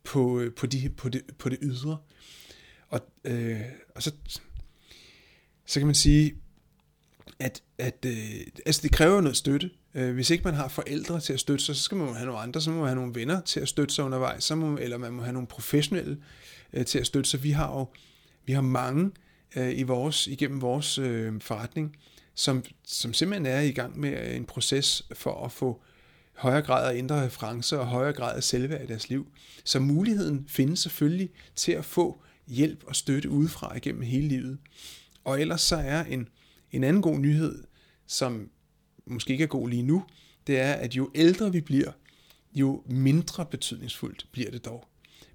på, 0.04 0.40
øh, 0.40 0.54
på, 0.54 0.66
de, 0.66 0.90
på, 0.90 1.10
det, 1.10 1.22
på 1.38 1.50
det 1.50 1.58
ydre. 1.62 1.98
Og, 2.88 3.02
øh, 3.24 3.62
og 3.96 4.04
så, 4.04 4.12
så 5.66 5.80
kan 5.80 5.88
man 5.88 5.96
sige, 5.96 6.36
at, 7.40 7.64
at 7.78 8.06
øh, 8.06 8.40
altså 8.66 8.82
det 8.82 8.92
kræver 8.92 9.22
noget 9.22 9.38
støtte. 9.38 9.72
Øh, 9.96 10.14
hvis 10.14 10.30
ikke 10.30 10.44
man 10.44 10.54
har 10.54 10.68
forældre 10.68 11.20
til 11.20 11.34
at 11.34 11.40
støtte 11.40 11.66
sig, 11.66 11.76
så 11.76 11.84
skal 11.84 11.98
man 11.98 12.14
have 12.14 12.26
nogle 12.26 12.42
andre, 12.42 12.62
så 12.62 12.72
må 12.72 12.78
man 12.78 12.88
have 12.88 12.96
nogle 12.96 13.16
venner 13.16 13.42
til 13.42 13.60
at 13.60 13.68
støtte 13.68 13.96
sig 13.96 14.06
undervejs, 14.06 14.44
så 14.44 14.56
må, 14.56 14.78
eller 14.78 14.98
man 14.98 15.14
må 15.14 15.22
have 15.22 15.34
nogle 15.34 15.48
professionelle 15.48 16.18
øh, 16.74 16.86
til 16.86 17.00
at 17.00 17.06
støtte 17.06 17.30
sig. 17.30 17.44
Vi 17.44 17.52
har 17.52 17.72
jo 17.72 17.88
vi 18.46 18.54
har 18.54 18.62
mange 18.62 19.12
øh, 19.56 19.80
i 19.80 19.84
vores, 19.84 20.28
igennem 20.28 20.62
vores 20.62 20.98
øh, 20.98 21.42
forretning, 21.42 21.96
som, 22.36 22.64
som 22.84 23.14
simpelthen 23.14 23.46
er 23.46 23.60
i 23.60 23.72
gang 23.72 24.00
med 24.00 24.28
øh, 24.28 24.36
en 24.36 24.46
proces 24.46 25.08
for 25.14 25.46
at 25.46 25.52
få 25.52 25.82
højere 26.34 26.62
grad 26.62 26.94
af 26.94 26.98
indre 26.98 27.26
referencer 27.26 27.78
og 27.78 27.88
højere 27.88 28.14
grad 28.14 28.36
af 28.36 28.44
selvværd 28.44 28.84
i 28.84 28.88
deres 28.88 29.10
liv. 29.10 29.32
Så 29.64 29.80
muligheden 29.80 30.46
findes 30.48 30.80
selvfølgelig 30.80 31.30
til 31.56 31.72
at 31.72 31.86
få 31.86 32.22
hjælp 32.48 32.84
og 32.88 32.96
støtte 32.96 33.30
udefra 33.30 33.78
igennem 33.78 34.02
hele 34.02 34.28
livet. 34.28 34.58
Og 35.24 35.42
ellers 35.42 35.62
så 35.62 35.76
er 35.76 36.04
en, 36.04 36.28
en 36.72 36.84
anden 36.84 37.02
god 37.02 37.20
nyhed, 37.20 37.64
som 38.08 38.50
måske 39.06 39.32
ikke 39.32 39.44
er 39.44 39.48
god 39.48 39.70
lige 39.70 39.84
nu, 39.84 40.04
det 40.48 40.60
er, 40.60 40.74
at 40.74 40.96
jo 40.96 41.12
ældre 41.16 41.52
vi 41.52 41.62
bliver, 41.62 41.92
jo 42.54 42.84
mindre 42.86 43.46
betydningsfuldt 43.46 44.28
bliver 44.32 44.52
det 44.52 44.66
dog. 44.66 44.88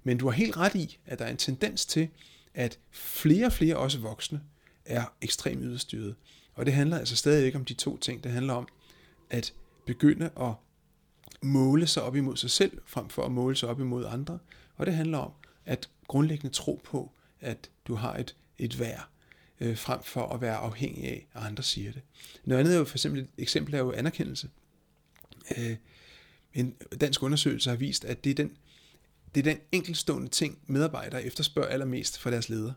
Men 0.03 0.17
du 0.17 0.25
har 0.25 0.33
helt 0.33 0.57
ret 0.57 0.75
i, 0.75 0.97
at 1.05 1.19
der 1.19 1.25
er 1.25 1.31
en 1.31 1.37
tendens 1.37 1.85
til, 1.85 2.07
at 2.55 2.79
flere 2.91 3.45
og 3.45 3.53
flere, 3.53 3.77
også 3.77 3.99
voksne, 3.99 4.41
er 4.85 5.13
ekstremt 5.21 5.61
yderstyret. 5.63 6.15
Og 6.53 6.65
det 6.65 6.73
handler 6.73 6.97
altså 6.97 7.15
stadig 7.15 7.45
ikke 7.45 7.57
om 7.57 7.65
de 7.65 7.73
to 7.73 7.97
ting. 7.97 8.23
Det 8.23 8.31
handler 8.31 8.53
om 8.53 8.67
at 9.29 9.53
begynde 9.85 10.29
at 10.39 10.53
måle 11.41 11.87
sig 11.87 12.03
op 12.03 12.15
imod 12.15 12.37
sig 12.37 12.49
selv, 12.51 12.81
frem 12.85 13.09
for 13.09 13.23
at 13.23 13.31
måle 13.31 13.55
sig 13.55 13.69
op 13.69 13.79
imod 13.79 14.05
andre. 14.05 14.39
Og 14.77 14.85
det 14.85 14.93
handler 14.93 15.17
om 15.17 15.31
at 15.65 15.89
grundlæggende 16.07 16.55
tro 16.55 16.81
på, 16.83 17.11
at 17.41 17.69
du 17.87 17.95
har 17.95 18.15
et, 18.15 18.35
et 18.57 18.79
værd, 18.79 19.07
øh, 19.59 19.77
frem 19.77 20.03
for 20.03 20.27
at 20.27 20.41
være 20.41 20.55
afhængig 20.55 21.03
af, 21.05 21.27
at 21.33 21.41
andre 21.41 21.63
siger 21.63 21.91
det. 21.91 22.01
Noget 22.45 22.59
andet 22.59 22.73
er 22.73 22.77
jo 22.77 22.85
for 22.85 22.97
eksempel, 22.97 23.21
et 23.21 23.27
eksempel 23.37 23.73
er 23.73 23.79
jo 23.79 23.91
anerkendelse. 23.91 24.49
Øh, 25.57 25.75
en 26.53 26.75
dansk 27.01 27.23
undersøgelse 27.23 27.69
har 27.69 27.77
vist, 27.77 28.05
at 28.05 28.23
det 28.23 28.29
er 28.29 28.35
den, 28.35 28.57
det 29.35 29.47
er 29.47 29.53
den 29.53 29.61
enkeltstående 29.71 30.27
ting, 30.27 30.59
medarbejdere 30.67 31.23
efterspørger 31.23 31.69
allermest 31.69 32.19
fra 32.19 32.31
deres 32.31 32.49
leder. 32.49 32.73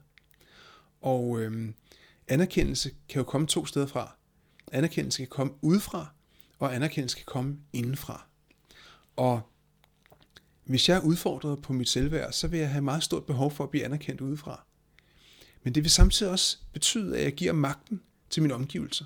Og 1.00 1.40
øhm, 1.40 1.74
anerkendelse 2.28 2.90
kan 3.08 3.18
jo 3.18 3.24
komme 3.24 3.46
to 3.46 3.66
steder 3.66 3.86
fra. 3.86 4.16
Anerkendelse 4.72 5.18
kan 5.18 5.26
komme 5.26 5.52
udefra, 5.62 6.14
og 6.58 6.74
anerkendelse 6.74 7.16
kan 7.16 7.26
komme 7.26 7.58
indenfra. 7.72 8.26
Og 9.16 9.40
hvis 10.64 10.88
jeg 10.88 10.96
er 10.96 11.00
udfordret 11.00 11.62
på 11.62 11.72
mit 11.72 11.88
selvværd, 11.88 12.32
så 12.32 12.48
vil 12.48 12.60
jeg 12.60 12.70
have 12.70 12.82
meget 12.82 13.02
stort 13.02 13.26
behov 13.26 13.50
for 13.50 13.64
at 13.64 13.70
blive 13.70 13.84
anerkendt 13.84 14.20
udefra. 14.20 14.64
Men 15.62 15.74
det 15.74 15.82
vil 15.82 15.90
samtidig 15.90 16.32
også 16.32 16.58
betyde, 16.72 17.18
at 17.18 17.24
jeg 17.24 17.32
giver 17.32 17.52
magten 17.52 18.02
til 18.30 18.42
mine 18.42 18.54
omgivelser. 18.54 19.04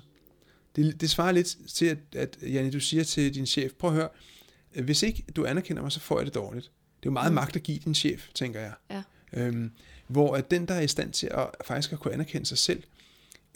Det, 0.75 1.01
det 1.01 1.09
svarer 1.09 1.31
lidt 1.31 1.57
til, 1.67 1.85
at, 1.85 1.97
at 2.15 2.37
Janne, 2.41 2.71
du 2.71 2.79
siger 2.79 3.03
til 3.03 3.35
din 3.35 3.45
chef, 3.45 3.71
prøv 3.71 3.89
at 3.89 3.95
høre, 3.95 4.09
hvis 4.83 5.03
ikke 5.03 5.23
du 5.35 5.45
anerkender 5.45 5.81
mig, 5.81 5.91
så 5.91 5.99
får 5.99 6.19
jeg 6.19 6.25
det 6.25 6.33
dårligt. 6.33 6.71
Det 7.03 7.07
er 7.07 7.11
jo 7.11 7.13
meget 7.13 7.31
mm. 7.31 7.35
magt 7.35 7.55
at 7.55 7.63
give 7.63 7.79
din 7.79 7.95
chef, 7.95 8.29
tænker 8.33 8.59
jeg. 8.59 8.73
Ja. 8.89 9.03
Øhm, 9.33 9.71
hvor 10.07 10.35
at 10.35 10.51
den, 10.51 10.67
der 10.67 10.73
er 10.73 10.81
i 10.81 10.87
stand 10.87 11.13
til 11.13 11.27
at 11.27 11.49
faktisk 11.65 11.93
at 11.93 11.99
kunne 11.99 12.13
anerkende 12.13 12.45
sig 12.45 12.57
selv, 12.57 12.83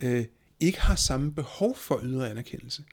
øh, 0.01 0.25
ikke 0.59 0.79
har 0.79 0.95
samme 0.95 1.33
behov 1.33 1.75
for 1.75 1.99
ydre 2.03 2.29
anerkendelse. 2.29 2.83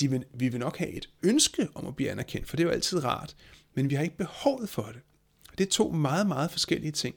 De 0.00 0.10
vil, 0.10 0.24
vi 0.34 0.48
vil 0.48 0.60
nok 0.60 0.76
have 0.76 0.90
et 0.90 1.08
ønske 1.22 1.68
om 1.74 1.86
at 1.86 1.96
blive 1.96 2.10
anerkendt, 2.10 2.48
for 2.48 2.56
det 2.56 2.64
er 2.64 2.66
jo 2.66 2.72
altid 2.72 3.04
rart, 3.04 3.36
men 3.74 3.90
vi 3.90 3.94
har 3.94 4.02
ikke 4.02 4.16
behovet 4.16 4.68
for 4.68 4.82
det. 4.82 5.00
Det 5.58 5.66
er 5.66 5.70
to 5.70 5.90
meget, 5.90 6.26
meget 6.26 6.50
forskellige 6.50 6.92
ting. 6.92 7.14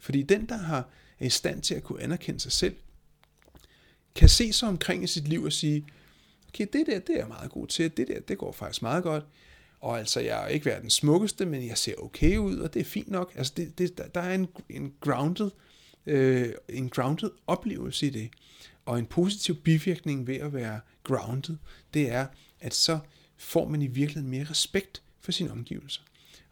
Fordi 0.00 0.22
den, 0.22 0.46
der 0.46 0.56
har, 0.56 0.88
er 1.18 1.26
i 1.26 1.30
stand 1.30 1.62
til 1.62 1.74
at 1.74 1.82
kunne 1.82 2.02
anerkende 2.02 2.40
sig 2.40 2.52
selv, 2.52 2.76
kan 4.14 4.28
se 4.28 4.52
sig 4.52 4.68
omkring 4.68 5.04
i 5.04 5.06
sit 5.06 5.28
liv 5.28 5.42
og 5.42 5.52
sige, 5.52 5.86
okay, 6.48 6.66
det 6.72 6.86
der, 6.86 6.98
det 6.98 7.14
er 7.14 7.18
jeg 7.18 7.28
meget 7.28 7.50
god 7.50 7.66
til, 7.66 7.96
det 7.96 8.08
der, 8.08 8.20
det 8.20 8.38
går 8.38 8.52
faktisk 8.52 8.82
meget 8.82 9.02
godt, 9.02 9.24
og 9.80 9.98
altså, 9.98 10.20
jeg 10.20 10.44
er 10.44 10.46
ikke 10.46 10.66
verdens 10.66 10.94
smukkeste, 10.94 11.46
men 11.46 11.66
jeg 11.66 11.78
ser 11.78 11.94
okay 11.98 12.36
ud, 12.36 12.58
og 12.58 12.74
det 12.74 12.80
er 12.80 12.84
fint 12.84 13.08
nok. 13.08 13.32
Altså, 13.36 13.52
det, 13.56 13.78
det, 13.78 14.14
der 14.14 14.20
er 14.20 14.34
en, 14.34 14.48
en 14.68 14.94
grounded, 15.00 15.50
øh, 16.06 16.52
en 16.68 16.88
grounded 16.88 17.30
oplevelse 17.46 18.06
i 18.06 18.10
det. 18.10 18.30
Og 18.84 18.98
en 18.98 19.06
positiv 19.06 19.54
bivirkning 19.54 20.26
ved 20.26 20.36
at 20.36 20.52
være 20.54 20.80
grounded, 21.04 21.56
det 21.94 22.10
er, 22.10 22.26
at 22.60 22.74
så 22.74 22.98
får 23.36 23.68
man 23.68 23.82
i 23.82 23.86
virkeligheden 23.86 24.30
mere 24.30 24.44
respekt 24.44 25.02
for 25.20 25.32
sine 25.32 25.50
omgivelser. 25.50 26.00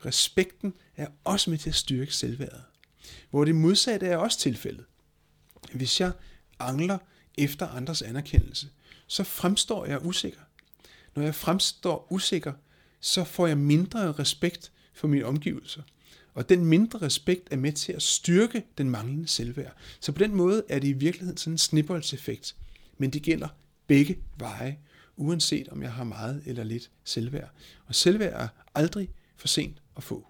Respekten 0.06 0.74
er 0.96 1.06
også 1.24 1.50
med 1.50 1.58
til 1.58 1.68
at 1.68 1.74
styrke 1.74 2.14
selvværdet. 2.14 2.62
Hvor 3.30 3.44
det 3.44 3.54
modsatte 3.54 4.06
er 4.06 4.16
også 4.16 4.38
tilfældet. 4.38 4.84
Hvis 5.72 6.00
jeg 6.00 6.12
angler 6.58 6.98
efter 7.38 7.68
andres 7.68 8.02
anerkendelse, 8.02 8.68
så 9.06 9.24
fremstår 9.24 9.86
jeg 9.86 10.06
usikker. 10.06 10.40
Når 11.14 11.22
jeg 11.22 11.34
fremstår 11.34 12.06
usikker, 12.10 12.52
så 13.00 13.24
får 13.24 13.46
jeg 13.46 13.58
mindre 13.58 14.12
respekt 14.12 14.72
for 14.92 15.08
mine 15.08 15.24
omgivelser. 15.24 15.82
Og 16.34 16.48
den 16.48 16.64
mindre 16.64 16.98
respekt 16.98 17.48
er 17.50 17.56
med 17.56 17.72
til 17.72 17.92
at 17.92 18.02
styrke 18.02 18.64
den 18.78 18.90
manglende 18.90 19.28
selvværd. 19.28 19.76
Så 20.00 20.12
på 20.12 20.18
den 20.18 20.34
måde 20.34 20.62
er 20.68 20.78
det 20.78 20.88
i 20.88 20.92
virkeligheden 20.92 21.36
sådan 21.36 21.54
en 21.54 21.58
snibboldseffekt. 21.58 22.56
Men 22.98 23.10
det 23.10 23.22
gælder 23.22 23.48
begge 23.86 24.18
veje, 24.38 24.78
uanset 25.16 25.68
om 25.68 25.82
jeg 25.82 25.92
har 25.92 26.04
meget 26.04 26.42
eller 26.46 26.64
lidt 26.64 26.90
selvværd. 27.04 27.50
Og 27.86 27.94
selvværd 27.94 28.42
er 28.42 28.48
aldrig 28.74 29.10
for 29.36 29.48
sent 29.48 29.82
at 29.96 30.02
få. 30.02 30.26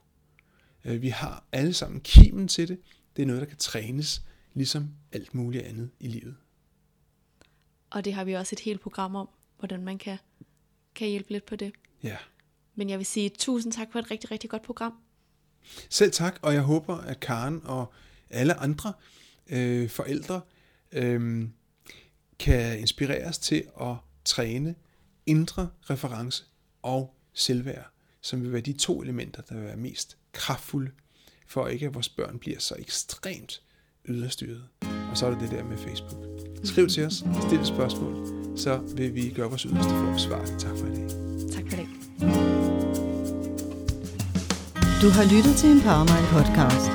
Øh, 0.85 1.03
vi 1.03 1.09
har 1.09 1.45
alle 1.53 1.73
sammen 1.73 2.01
kimen 2.01 2.49
til 2.49 2.69
det. 2.69 2.79
Det 3.17 3.23
er 3.23 3.27
noget, 3.27 3.41
der 3.41 3.49
kan 3.49 3.59
trænes, 3.59 4.23
ligesom 4.55 4.91
alt 5.13 5.35
muligt 5.35 5.65
andet 5.65 5.91
i 6.01 6.09
livet. 6.09 6.37
Og 7.91 8.05
det 8.05 8.15
har 8.15 8.25
vi 8.25 8.33
også 8.33 8.55
et 8.55 8.61
helt 8.61 8.81
program 8.81 9.17
om, 9.17 9.29
hvordan 9.59 9.85
man 9.85 9.99
kan, 9.99 10.19
kan 10.95 11.09
hjælpe 11.09 11.33
lidt 11.33 11.47
på 11.47 11.57
det. 11.57 11.73
Ja. 12.03 12.17
Men 12.77 12.91
jeg 12.91 12.99
vil 12.99 13.07
sige 13.07 13.29
tusind 13.29 13.73
tak 13.73 13.93
for 13.93 13.99
et 13.99 14.11
rigtig, 14.11 14.31
rigtig 14.31 14.51
godt 14.51 14.63
program. 14.63 14.93
Selv 15.91 16.13
tak, 16.13 16.39
og 16.43 16.55
jeg 16.55 16.63
håber, 16.63 16.97
at 16.97 17.21
Karen 17.21 17.61
og 17.65 17.93
alle 18.31 18.55
andre 18.55 18.93
øh, 19.51 19.89
forældre 19.89 20.41
øh, 20.93 21.49
kan 22.39 22.79
inspireres 22.79 23.39
til 23.39 23.65
at 23.81 23.95
træne 24.25 24.75
indre 25.27 25.69
reference 25.91 26.45
og 26.83 27.15
selvværd, 27.33 27.91
som 28.21 28.43
vil 28.43 28.53
være 28.53 28.61
de 28.61 28.73
to 28.73 29.03
elementer, 29.03 29.43
der 29.43 29.55
vil 29.55 29.65
være 29.65 29.77
mest 29.77 30.17
kraftfulde, 30.33 30.91
for 31.47 31.67
ikke 31.67 31.87
at 31.87 31.95
vores 31.95 32.09
børn 32.09 32.39
bliver 32.39 32.59
så 32.59 32.75
ekstremt 32.79 33.63
yderstyret. 34.09 34.69
Og 35.11 35.17
så 35.17 35.27
er 35.27 35.31
det 35.31 35.41
det 35.41 35.51
der 35.51 35.65
med 35.65 35.79
Facebook. 35.79 36.47
Skriv 36.65 36.89
til 36.89 37.07
os, 37.07 37.15
stil 37.15 37.61
et 37.61 37.67
spørgsmål, 37.67 38.27
så 38.59 38.77
vil 38.77 39.15
vi 39.15 39.31
gøre 39.31 39.49
vores 39.49 39.63
yderste 39.63 39.91
for 39.91 40.07
at 40.07 40.15
besvare 40.15 40.47
det. 40.47 40.61
Tak 40.61 40.79
for 40.79 40.87
i 40.87 40.95
dag. 40.95 41.26
Du 45.03 45.11
har 45.11 45.25
lyttet 45.25 45.57
til 45.57 45.71
en 45.71 45.81
Powermind 45.81 46.27
podcast. 46.27 46.91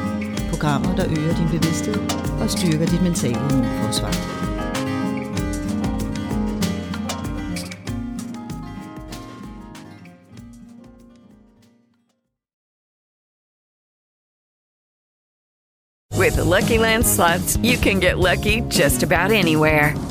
Programmer, 0.49 0.95
der 0.95 1.05
øger 1.09 1.35
din 1.35 1.47
bevidsthed 1.59 1.95
og 2.41 2.49
styrker 2.49 2.85
dit 2.85 3.01
mentale 3.01 3.39
immunforsvar. 3.51 4.13
With 16.19 16.35
the 16.35 16.43
Lucky 16.43 16.77
Land 16.79 17.05
slots, 17.05 17.57
you 17.57 17.77
can 17.77 17.99
get 17.99 18.17
lucky 18.17 18.61
just 18.79 19.03
about 19.03 19.31
anywhere. 19.31 20.10